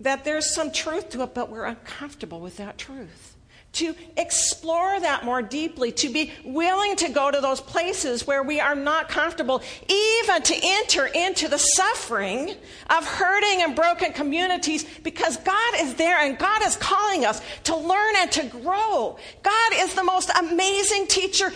that 0.00 0.24
there's 0.24 0.54
some 0.54 0.72
truth 0.72 1.10
to 1.10 1.22
it, 1.22 1.34
but 1.34 1.50
we're 1.50 1.64
uncomfortable 1.64 2.40
with 2.40 2.56
that 2.56 2.78
truth 2.78 3.31
to 3.72 3.94
explore 4.18 5.00
that 5.00 5.24
more 5.24 5.40
deeply, 5.40 5.92
to 5.92 6.10
be 6.10 6.30
willing 6.44 6.94
to 6.96 7.08
go 7.08 7.30
to 7.30 7.40
those 7.40 7.60
places 7.60 8.26
where 8.26 8.42
we 8.42 8.60
are 8.60 8.74
not 8.74 9.08
comfortable, 9.08 9.62
even 9.88 10.42
to 10.42 10.54
enter 10.62 11.06
into 11.06 11.48
the 11.48 11.58
suffering 11.58 12.54
of 12.90 13.06
hurting 13.06 13.62
and 13.62 13.74
broken 13.74 14.12
communities 14.12 14.84
because 15.02 15.38
God 15.38 15.74
is 15.80 15.94
there 15.94 16.18
and 16.18 16.38
God 16.38 16.62
is 16.66 16.76
calling 16.76 17.24
us 17.24 17.40
to 17.64 17.76
learn 17.76 18.14
and 18.18 18.30
to 18.32 18.44
grow. 18.44 19.16
God 19.42 19.72
is 19.74 19.94
the 19.94 20.04
most 20.04 20.30
amazing 20.38 21.06
teacher 21.06 21.50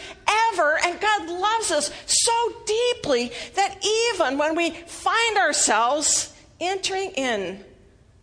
ever, 0.52 0.78
and 0.84 0.98
God 0.98 1.28
loves 1.28 1.70
us 1.70 1.90
so 2.06 2.52
deeply 2.64 3.30
that 3.56 3.78
even 3.84 4.38
when 4.38 4.56
we 4.56 4.70
find 4.70 5.36
ourselves 5.36 6.34
entering 6.60 7.10
in 7.10 7.62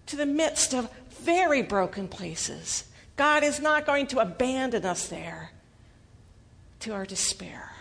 to 0.07 0.15
the 0.15 0.25
midst 0.25 0.73
of 0.73 0.89
very 1.21 1.61
broken 1.61 2.07
places, 2.07 2.85
God 3.15 3.43
is 3.43 3.59
not 3.59 3.85
going 3.85 4.07
to 4.07 4.19
abandon 4.19 4.85
us 4.85 5.07
there 5.07 5.51
to 6.79 6.93
our 6.93 7.05
despair. 7.05 7.71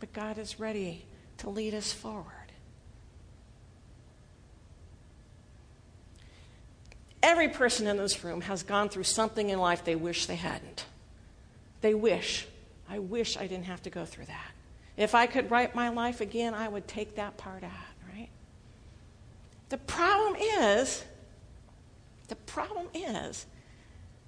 But 0.00 0.12
God 0.12 0.38
is 0.38 0.58
ready 0.58 1.04
to 1.38 1.50
lead 1.50 1.74
us 1.74 1.92
forward. 1.92 2.32
Every 7.22 7.48
person 7.48 7.86
in 7.86 7.96
this 7.96 8.24
room 8.24 8.40
has 8.42 8.62
gone 8.62 8.88
through 8.88 9.04
something 9.04 9.50
in 9.50 9.58
life 9.58 9.84
they 9.84 9.96
wish 9.96 10.26
they 10.26 10.36
hadn't. 10.36 10.86
They 11.80 11.94
wish, 11.94 12.46
I 12.88 13.00
wish 13.00 13.36
I 13.36 13.46
didn't 13.46 13.66
have 13.66 13.82
to 13.82 13.90
go 13.90 14.04
through 14.04 14.26
that. 14.26 14.50
If 14.96 15.14
I 15.14 15.26
could 15.26 15.50
write 15.50 15.74
my 15.74 15.90
life 15.90 16.20
again, 16.20 16.54
I 16.54 16.68
would 16.68 16.88
take 16.88 17.16
that 17.16 17.36
part 17.36 17.62
out, 17.62 17.70
right? 18.12 18.28
The 19.68 19.78
problem 19.78 20.36
is, 20.36 21.04
the 22.28 22.36
problem 22.36 22.86
is 22.94 23.46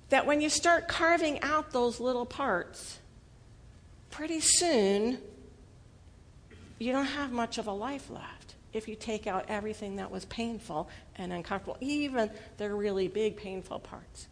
that 0.09 0.27
when 0.27 0.41
you 0.41 0.49
start 0.49 0.89
carving 0.89 1.41
out 1.43 1.71
those 1.71 2.01
little 2.01 2.27
parts, 2.27 2.99
pretty 4.11 4.41
soon 4.41 5.19
you 6.79 6.93
don't 6.93 7.07
have 7.07 7.31
much 7.31 7.59
of 7.59 7.67
a 7.67 7.73
life 7.73 8.11
left 8.11 8.55
if 8.73 8.89
you 8.89 8.95
take 8.95 9.27
out 9.27 9.45
everything 9.49 9.97
that 9.97 10.11
was 10.11 10.25
painful 10.27 10.89
and 11.17 11.33
uncomfortable, 11.33 11.77
even 11.81 12.31
the 12.57 12.73
really 12.73 13.09
big 13.09 13.37
painful 13.37 13.79
parts. 13.81 14.29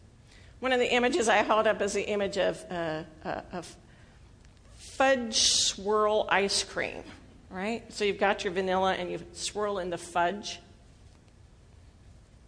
One 0.60 0.72
of 0.72 0.80
the 0.80 0.92
images 0.92 1.28
I 1.28 1.36
held 1.36 1.66
up 1.66 1.80
is 1.82 1.92
the 1.92 2.08
image 2.08 2.36
of, 2.38 2.64
uh, 2.70 3.02
uh, 3.24 3.40
of 3.52 3.76
fudge 4.76 5.36
swirl 5.36 6.26
ice 6.28 6.64
cream, 6.64 7.02
right? 7.50 7.84
So 7.92 8.04
you've 8.04 8.18
got 8.18 8.44
your 8.44 8.52
vanilla 8.52 8.94
and 8.94 9.10
you 9.10 9.20
swirl 9.32 9.78
in 9.78 9.90
the 9.90 9.98
fudge. 9.98 10.60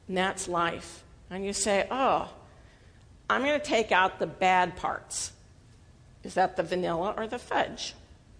And 0.09 0.16
that's 0.16 0.48
life. 0.48 1.04
And 1.30 1.44
you 1.44 1.52
say, 1.52 1.86
oh, 1.90 2.28
I'm 3.28 3.42
going 3.42 3.58
to 3.58 3.64
take 3.64 3.92
out 3.92 4.18
the 4.18 4.26
bad 4.26 4.76
parts. 4.76 5.32
Is 6.24 6.34
that 6.34 6.56
the 6.56 6.62
vanilla 6.62 7.14
or 7.16 7.26
the 7.26 7.38
fudge? 7.38 7.94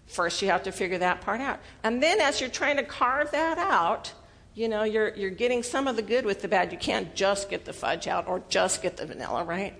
First, 0.07 0.41
you 0.41 0.49
have 0.49 0.63
to 0.63 0.71
figure 0.73 0.97
that 0.97 1.21
part 1.21 1.39
out. 1.39 1.59
And 1.83 2.03
then, 2.03 2.19
as 2.19 2.41
you're 2.41 2.49
trying 2.49 2.75
to 2.77 2.83
carve 2.83 3.31
that 3.31 3.57
out, 3.57 4.11
you 4.53 4.67
know, 4.67 4.83
you're, 4.83 5.15
you're 5.15 5.29
getting 5.29 5.63
some 5.63 5.87
of 5.87 5.95
the 5.95 6.01
good 6.01 6.25
with 6.25 6.41
the 6.41 6.49
bad. 6.49 6.73
You 6.73 6.77
can't 6.77 7.15
just 7.15 7.49
get 7.49 7.63
the 7.63 7.71
fudge 7.71 8.07
out 8.07 8.27
or 8.27 8.43
just 8.49 8.81
get 8.81 8.97
the 8.97 9.05
vanilla, 9.05 9.45
right? 9.45 9.73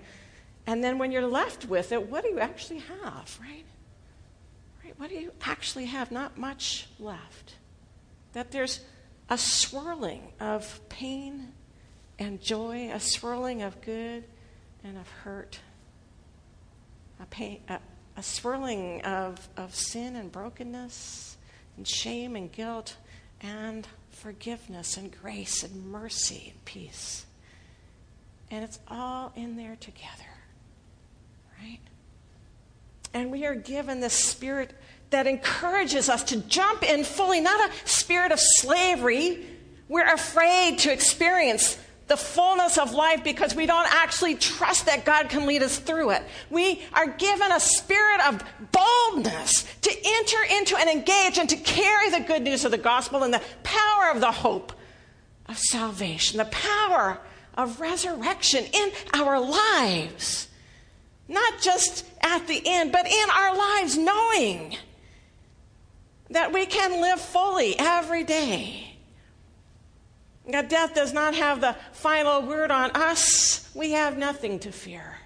And 0.66 0.82
then 0.82 0.96
when 0.98 1.12
you're 1.12 1.26
left 1.26 1.66
with 1.66 1.92
it, 1.92 2.08
what 2.08 2.24
do 2.24 2.30
you 2.30 2.40
actually 2.40 2.78
have, 2.78 3.38
right? 3.42 3.64
Right? 4.82 4.98
What 4.98 5.10
do 5.10 5.16
you 5.16 5.32
actually 5.42 5.86
have? 5.86 6.10
Not 6.10 6.38
much 6.38 6.86
left. 6.98 7.56
That 8.32 8.50
there's 8.50 8.80
a 9.28 9.36
swirling 9.36 10.32
of 10.40 10.80
pain 10.88 11.52
and 12.22 12.40
joy, 12.40 12.90
a 12.92 13.00
swirling 13.00 13.62
of 13.62 13.80
good 13.80 14.24
and 14.84 14.96
of 14.96 15.08
hurt, 15.24 15.58
a, 17.20 17.26
pain, 17.26 17.60
a, 17.68 17.78
a 18.16 18.22
swirling 18.22 19.02
of, 19.02 19.48
of 19.56 19.74
sin 19.74 20.16
and 20.16 20.30
brokenness 20.30 21.36
and 21.76 21.86
shame 21.86 22.36
and 22.36 22.52
guilt 22.52 22.96
and 23.40 23.86
forgiveness 24.10 24.96
and 24.96 25.12
grace 25.20 25.64
and 25.64 25.86
mercy 25.86 26.52
and 26.52 26.64
peace. 26.64 27.26
And 28.50 28.62
it's 28.64 28.78
all 28.86 29.32
in 29.34 29.56
there 29.56 29.76
together, 29.80 30.30
right? 31.60 31.80
And 33.12 33.32
we 33.32 33.46
are 33.46 33.54
given 33.54 34.00
this 34.00 34.12
spirit 34.12 34.74
that 35.10 35.26
encourages 35.26 36.08
us 36.08 36.22
to 36.24 36.36
jump 36.36 36.84
in 36.84 37.02
fully, 37.02 37.40
not 37.40 37.68
a 37.68 37.72
spirit 37.88 38.30
of 38.30 38.38
slavery. 38.38 39.44
We're 39.88 40.12
afraid 40.12 40.78
to 40.80 40.92
experience 40.92 41.76
the 42.08 42.16
fullness 42.16 42.78
of 42.78 42.92
life 42.92 43.24
because 43.24 43.54
we 43.54 43.66
don't 43.66 43.92
actually 43.92 44.34
trust 44.34 44.86
that 44.86 45.04
God 45.04 45.28
can 45.28 45.46
lead 45.46 45.62
us 45.62 45.78
through 45.78 46.10
it. 46.10 46.22
We 46.50 46.82
are 46.92 47.06
given 47.06 47.50
a 47.52 47.60
spirit 47.60 48.20
of 48.26 48.42
boldness 48.72 49.64
to 49.82 49.90
enter 50.04 50.38
into 50.58 50.76
and 50.76 50.90
engage 50.90 51.38
and 51.38 51.48
to 51.48 51.56
carry 51.56 52.10
the 52.10 52.20
good 52.20 52.42
news 52.42 52.64
of 52.64 52.70
the 52.70 52.78
gospel 52.78 53.22
and 53.22 53.32
the 53.32 53.42
power 53.62 54.10
of 54.10 54.20
the 54.20 54.32
hope 54.32 54.72
of 55.46 55.58
salvation, 55.58 56.38
the 56.38 56.44
power 56.46 57.18
of 57.54 57.80
resurrection 57.80 58.64
in 58.72 58.90
our 59.14 59.40
lives. 59.40 60.48
Not 61.28 61.60
just 61.60 62.04
at 62.20 62.46
the 62.46 62.60
end, 62.64 62.92
but 62.92 63.06
in 63.06 63.30
our 63.30 63.56
lives, 63.56 63.96
knowing 63.96 64.76
that 66.30 66.52
we 66.52 66.66
can 66.66 67.00
live 67.00 67.20
fully 67.20 67.78
every 67.78 68.24
day 68.24 68.91
Death 70.50 70.94
does 70.94 71.12
not 71.12 71.34
have 71.34 71.60
the 71.60 71.76
final 71.92 72.42
word 72.42 72.70
on 72.70 72.90
us. 72.92 73.70
We 73.74 73.92
have 73.92 74.18
nothing 74.18 74.58
to 74.60 74.72
fear. 74.72 75.18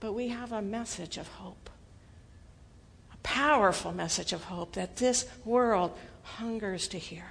But 0.00 0.12
we 0.12 0.28
have 0.28 0.52
a 0.52 0.62
message 0.62 1.18
of 1.18 1.26
hope, 1.26 1.68
a 3.12 3.16
powerful 3.18 3.92
message 3.92 4.32
of 4.32 4.44
hope 4.44 4.74
that 4.74 4.96
this 4.96 5.26
world 5.44 5.96
hungers 6.22 6.86
to 6.88 6.98
hear. 6.98 7.26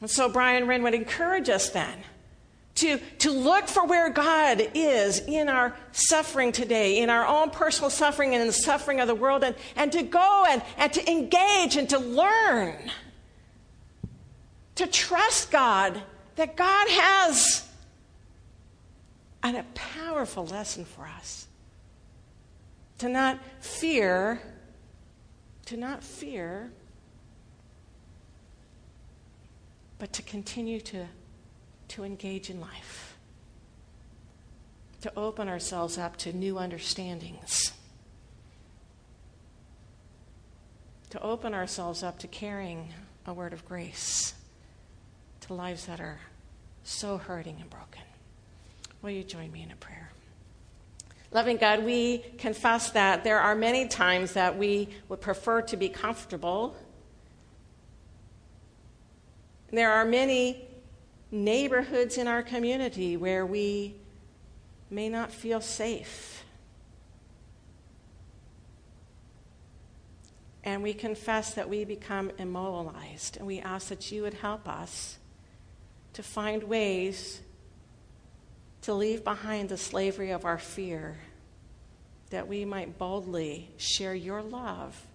And 0.00 0.08
so 0.08 0.28
Brian 0.28 0.66
Wren 0.66 0.82
would 0.84 0.94
encourage 0.94 1.48
us 1.48 1.70
then 1.70 1.98
to, 2.76 2.98
to 3.18 3.30
look 3.30 3.66
for 3.66 3.84
where 3.84 4.08
God 4.08 4.70
is 4.72 5.18
in 5.18 5.48
our 5.48 5.76
suffering 5.92 6.52
today, 6.52 6.98
in 6.98 7.10
our 7.10 7.26
own 7.26 7.50
personal 7.50 7.90
suffering 7.90 8.34
and 8.34 8.40
in 8.40 8.46
the 8.46 8.52
suffering 8.52 9.00
of 9.00 9.08
the 9.08 9.14
world, 9.14 9.42
and, 9.42 9.56
and 9.76 9.90
to 9.92 10.02
go 10.02 10.46
and, 10.48 10.62
and 10.78 10.92
to 10.92 11.10
engage 11.10 11.76
and 11.76 11.88
to 11.90 11.98
learn 11.98 12.90
to 14.80 14.86
trust 14.86 15.50
God, 15.50 16.00
that 16.36 16.56
God 16.56 16.88
has 16.88 17.68
and 19.42 19.58
a 19.58 19.62
powerful 19.74 20.46
lesson 20.46 20.86
for 20.86 21.06
us. 21.06 21.46
To 22.98 23.08
not 23.10 23.38
fear, 23.60 24.40
to 25.66 25.76
not 25.76 26.02
fear, 26.02 26.72
but 29.98 30.14
to 30.14 30.22
continue 30.22 30.80
to, 30.80 31.06
to 31.88 32.04
engage 32.04 32.48
in 32.48 32.58
life, 32.58 33.18
to 35.02 35.12
open 35.14 35.46
ourselves 35.46 35.98
up 35.98 36.16
to 36.18 36.32
new 36.32 36.56
understandings, 36.56 37.72
to 41.10 41.20
open 41.20 41.52
ourselves 41.52 42.02
up 42.02 42.18
to 42.20 42.26
carrying 42.26 42.88
a 43.26 43.34
word 43.34 43.52
of 43.52 43.66
grace 43.66 44.32
to 45.50 45.54
lives 45.54 45.86
that 45.86 45.98
are 45.98 46.20
so 46.84 47.18
hurting 47.18 47.56
and 47.60 47.68
broken. 47.68 48.02
Will 49.02 49.10
you 49.10 49.24
join 49.24 49.50
me 49.50 49.64
in 49.64 49.72
a 49.72 49.76
prayer? 49.76 50.12
Loving 51.32 51.56
God, 51.56 51.84
we 51.84 52.18
confess 52.38 52.90
that 52.90 53.24
there 53.24 53.40
are 53.40 53.56
many 53.56 53.88
times 53.88 54.34
that 54.34 54.56
we 54.56 54.88
would 55.08 55.20
prefer 55.20 55.60
to 55.62 55.76
be 55.76 55.88
comfortable. 55.88 56.76
There 59.72 59.90
are 59.90 60.04
many 60.04 60.68
neighborhoods 61.32 62.16
in 62.16 62.28
our 62.28 62.44
community 62.44 63.16
where 63.16 63.44
we 63.44 63.96
may 64.88 65.08
not 65.08 65.32
feel 65.32 65.60
safe. 65.60 66.44
And 70.62 70.80
we 70.84 70.94
confess 70.94 71.54
that 71.54 71.68
we 71.68 71.84
become 71.84 72.30
immobilized, 72.38 73.36
and 73.36 73.48
we 73.48 73.58
ask 73.58 73.88
that 73.88 74.12
you 74.12 74.22
would 74.22 74.34
help 74.34 74.68
us 74.68 75.16
to 76.14 76.22
find 76.22 76.64
ways 76.64 77.40
to 78.82 78.94
leave 78.94 79.22
behind 79.24 79.68
the 79.68 79.76
slavery 79.76 80.30
of 80.30 80.44
our 80.44 80.58
fear, 80.58 81.18
that 82.30 82.48
we 82.48 82.64
might 82.64 82.98
boldly 82.98 83.70
share 83.76 84.14
your 84.14 84.42
love 84.42 85.06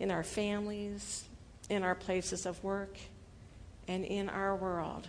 in 0.00 0.10
our 0.10 0.22
families, 0.22 1.24
in 1.68 1.82
our 1.82 1.94
places 1.94 2.46
of 2.46 2.62
work, 2.64 2.96
and 3.86 4.04
in 4.04 4.28
our 4.28 4.54
world 4.54 5.08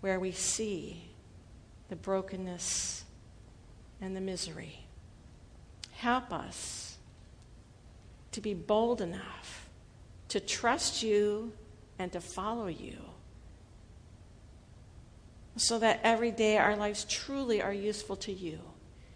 where 0.00 0.20
we 0.20 0.32
see 0.32 1.02
the 1.88 1.96
brokenness 1.96 3.04
and 4.00 4.14
the 4.14 4.20
misery. 4.20 4.80
Help 5.92 6.32
us 6.32 6.98
to 8.32 8.40
be 8.40 8.52
bold 8.52 9.00
enough 9.00 9.68
to 10.28 10.40
trust 10.40 11.02
you 11.02 11.52
and 11.98 12.12
to 12.12 12.20
follow 12.20 12.66
you. 12.66 12.96
So 15.56 15.78
that 15.78 16.00
every 16.02 16.32
day 16.32 16.58
our 16.58 16.76
lives 16.76 17.04
truly 17.04 17.62
are 17.62 17.72
useful 17.72 18.16
to 18.16 18.32
you 18.32 18.58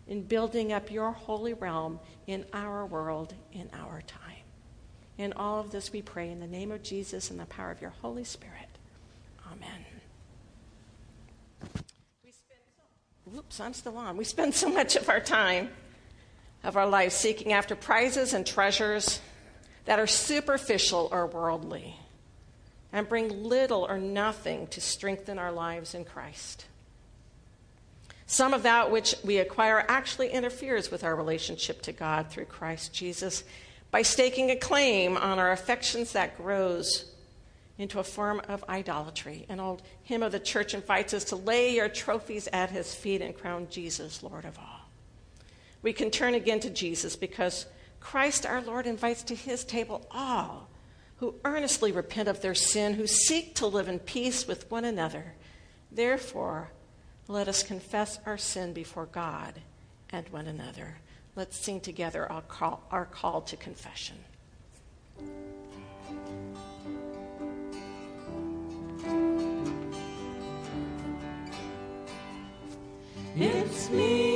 in 0.06 0.22
building 0.22 0.72
up 0.72 0.90
your 0.90 1.10
holy 1.10 1.52
realm 1.52 1.98
in 2.26 2.44
our 2.52 2.86
world, 2.86 3.34
in 3.52 3.68
our 3.72 4.02
time. 4.02 4.22
In 5.18 5.32
all 5.32 5.58
of 5.58 5.70
this 5.70 5.92
we 5.92 6.00
pray 6.00 6.30
in 6.30 6.38
the 6.38 6.46
name 6.46 6.70
of 6.70 6.82
Jesus 6.82 7.30
and 7.30 7.40
the 7.40 7.46
power 7.46 7.72
of 7.72 7.80
your 7.80 7.90
Holy 8.02 8.22
Spirit. 8.22 8.68
Amen. 9.52 9.84
We 12.24 12.30
spend 12.30 12.60
so, 12.76 13.38
oops, 13.38 13.58
I'm 13.58 13.74
still 13.74 13.96
on. 13.98 14.16
We 14.16 14.24
spend 14.24 14.54
so 14.54 14.68
much 14.68 14.94
of 14.94 15.08
our 15.08 15.20
time, 15.20 15.70
of 16.62 16.76
our 16.76 16.86
lives, 16.86 17.14
seeking 17.16 17.52
after 17.52 17.74
prizes 17.74 18.32
and 18.32 18.46
treasures 18.46 19.20
that 19.86 19.98
are 19.98 20.06
superficial 20.06 21.08
or 21.10 21.26
worldly 21.26 21.96
and 22.92 23.08
bring 23.08 23.44
little 23.44 23.86
or 23.88 23.98
nothing 23.98 24.66
to 24.68 24.80
strengthen 24.80 25.38
our 25.38 25.52
lives 25.52 25.94
in 25.94 26.04
Christ. 26.04 26.66
Some 28.26 28.52
of 28.52 28.62
that 28.64 28.90
which 28.90 29.14
we 29.24 29.38
acquire 29.38 29.84
actually 29.88 30.30
interferes 30.30 30.90
with 30.90 31.02
our 31.02 31.16
relationship 31.16 31.80
to 31.82 31.92
God 31.92 32.30
through 32.30 32.44
Christ 32.44 32.92
Jesus 32.92 33.44
by 33.90 34.02
staking 34.02 34.50
a 34.50 34.56
claim 34.56 35.16
on 35.16 35.38
our 35.38 35.50
affections 35.50 36.12
that 36.12 36.36
grows 36.36 37.06
into 37.78 38.00
a 38.00 38.04
form 38.04 38.42
of 38.48 38.64
idolatry. 38.68 39.46
An 39.48 39.60
old 39.60 39.82
hymn 40.02 40.22
of 40.22 40.32
the 40.32 40.40
church 40.40 40.74
invites 40.74 41.14
us 41.14 41.24
to 41.24 41.36
lay 41.36 41.74
your 41.74 41.88
trophies 41.88 42.48
at 42.52 42.70
his 42.70 42.94
feet 42.94 43.22
and 43.22 43.36
crown 43.36 43.68
Jesus 43.70 44.22
Lord 44.22 44.44
of 44.44 44.58
all. 44.58 44.90
We 45.80 45.92
can 45.92 46.10
turn 46.10 46.34
again 46.34 46.60
to 46.60 46.70
Jesus 46.70 47.16
because 47.16 47.66
Christ 48.00 48.44
our 48.44 48.60
Lord 48.60 48.86
invites 48.86 49.22
to 49.24 49.34
his 49.34 49.64
table 49.64 50.06
all 50.10 50.67
who 51.18 51.34
earnestly 51.44 51.92
repent 51.92 52.28
of 52.28 52.40
their 52.40 52.54
sin, 52.54 52.94
who 52.94 53.06
seek 53.06 53.54
to 53.56 53.66
live 53.66 53.88
in 53.88 53.98
peace 53.98 54.46
with 54.46 54.70
one 54.70 54.84
another. 54.84 55.34
Therefore, 55.90 56.70
let 57.26 57.48
us 57.48 57.62
confess 57.62 58.18
our 58.24 58.38
sin 58.38 58.72
before 58.72 59.06
God 59.06 59.54
and 60.10 60.28
one 60.30 60.46
another. 60.46 60.98
Let's 61.34 61.58
sing 61.58 61.80
together 61.80 62.30
our 62.30 62.42
call, 62.42 62.82
our 62.90 63.04
call 63.04 63.42
to 63.42 63.56
confession. 63.56 64.16
It's 73.36 73.88
me, 73.90 74.27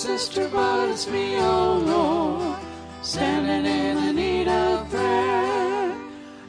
sister, 0.00 0.48
but 0.48 0.88
it's 0.88 1.06
me, 1.08 1.36
oh 1.36 1.76
Lord, 1.76 2.58
standing 3.02 3.70
in 3.70 3.96
the 3.96 4.12
need 4.14 4.48
of 4.48 4.88
prayer. 4.88 5.94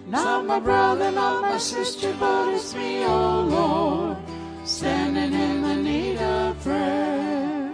Not 0.08 0.46
my 0.46 0.58
brother, 0.58 1.12
not 1.12 1.42
my 1.42 1.58
sister, 1.58 2.16
but 2.18 2.48
it's 2.54 2.74
me, 2.74 3.04
oh 3.04 3.42
Lord, 3.42 4.18
standing 4.66 5.34
in 5.34 5.62
the 5.64 5.76
need 5.76 6.18
of 6.18 6.64
prayer. 6.64 7.74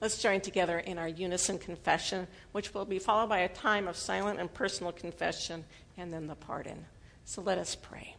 Let's 0.00 0.20
join 0.20 0.40
together 0.40 0.80
in 0.80 0.98
our 0.98 1.08
unison 1.08 1.58
confession, 1.58 2.26
which 2.50 2.74
will 2.74 2.86
be 2.86 2.98
followed 2.98 3.28
by 3.28 3.38
a 3.38 3.48
time 3.48 3.86
of 3.86 3.96
silent 3.96 4.40
and 4.40 4.52
personal 4.52 4.90
confession 4.90 5.64
and 5.96 6.12
then 6.12 6.26
the 6.26 6.34
pardon. 6.34 6.86
So 7.24 7.40
let 7.40 7.58
us 7.58 7.76
pray. 7.76 8.16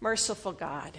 Merciful 0.00 0.52
God, 0.52 0.98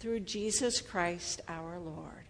through 0.00 0.20
Jesus 0.20 0.80
Christ 0.80 1.42
our 1.46 1.78
Lord. 1.78 2.29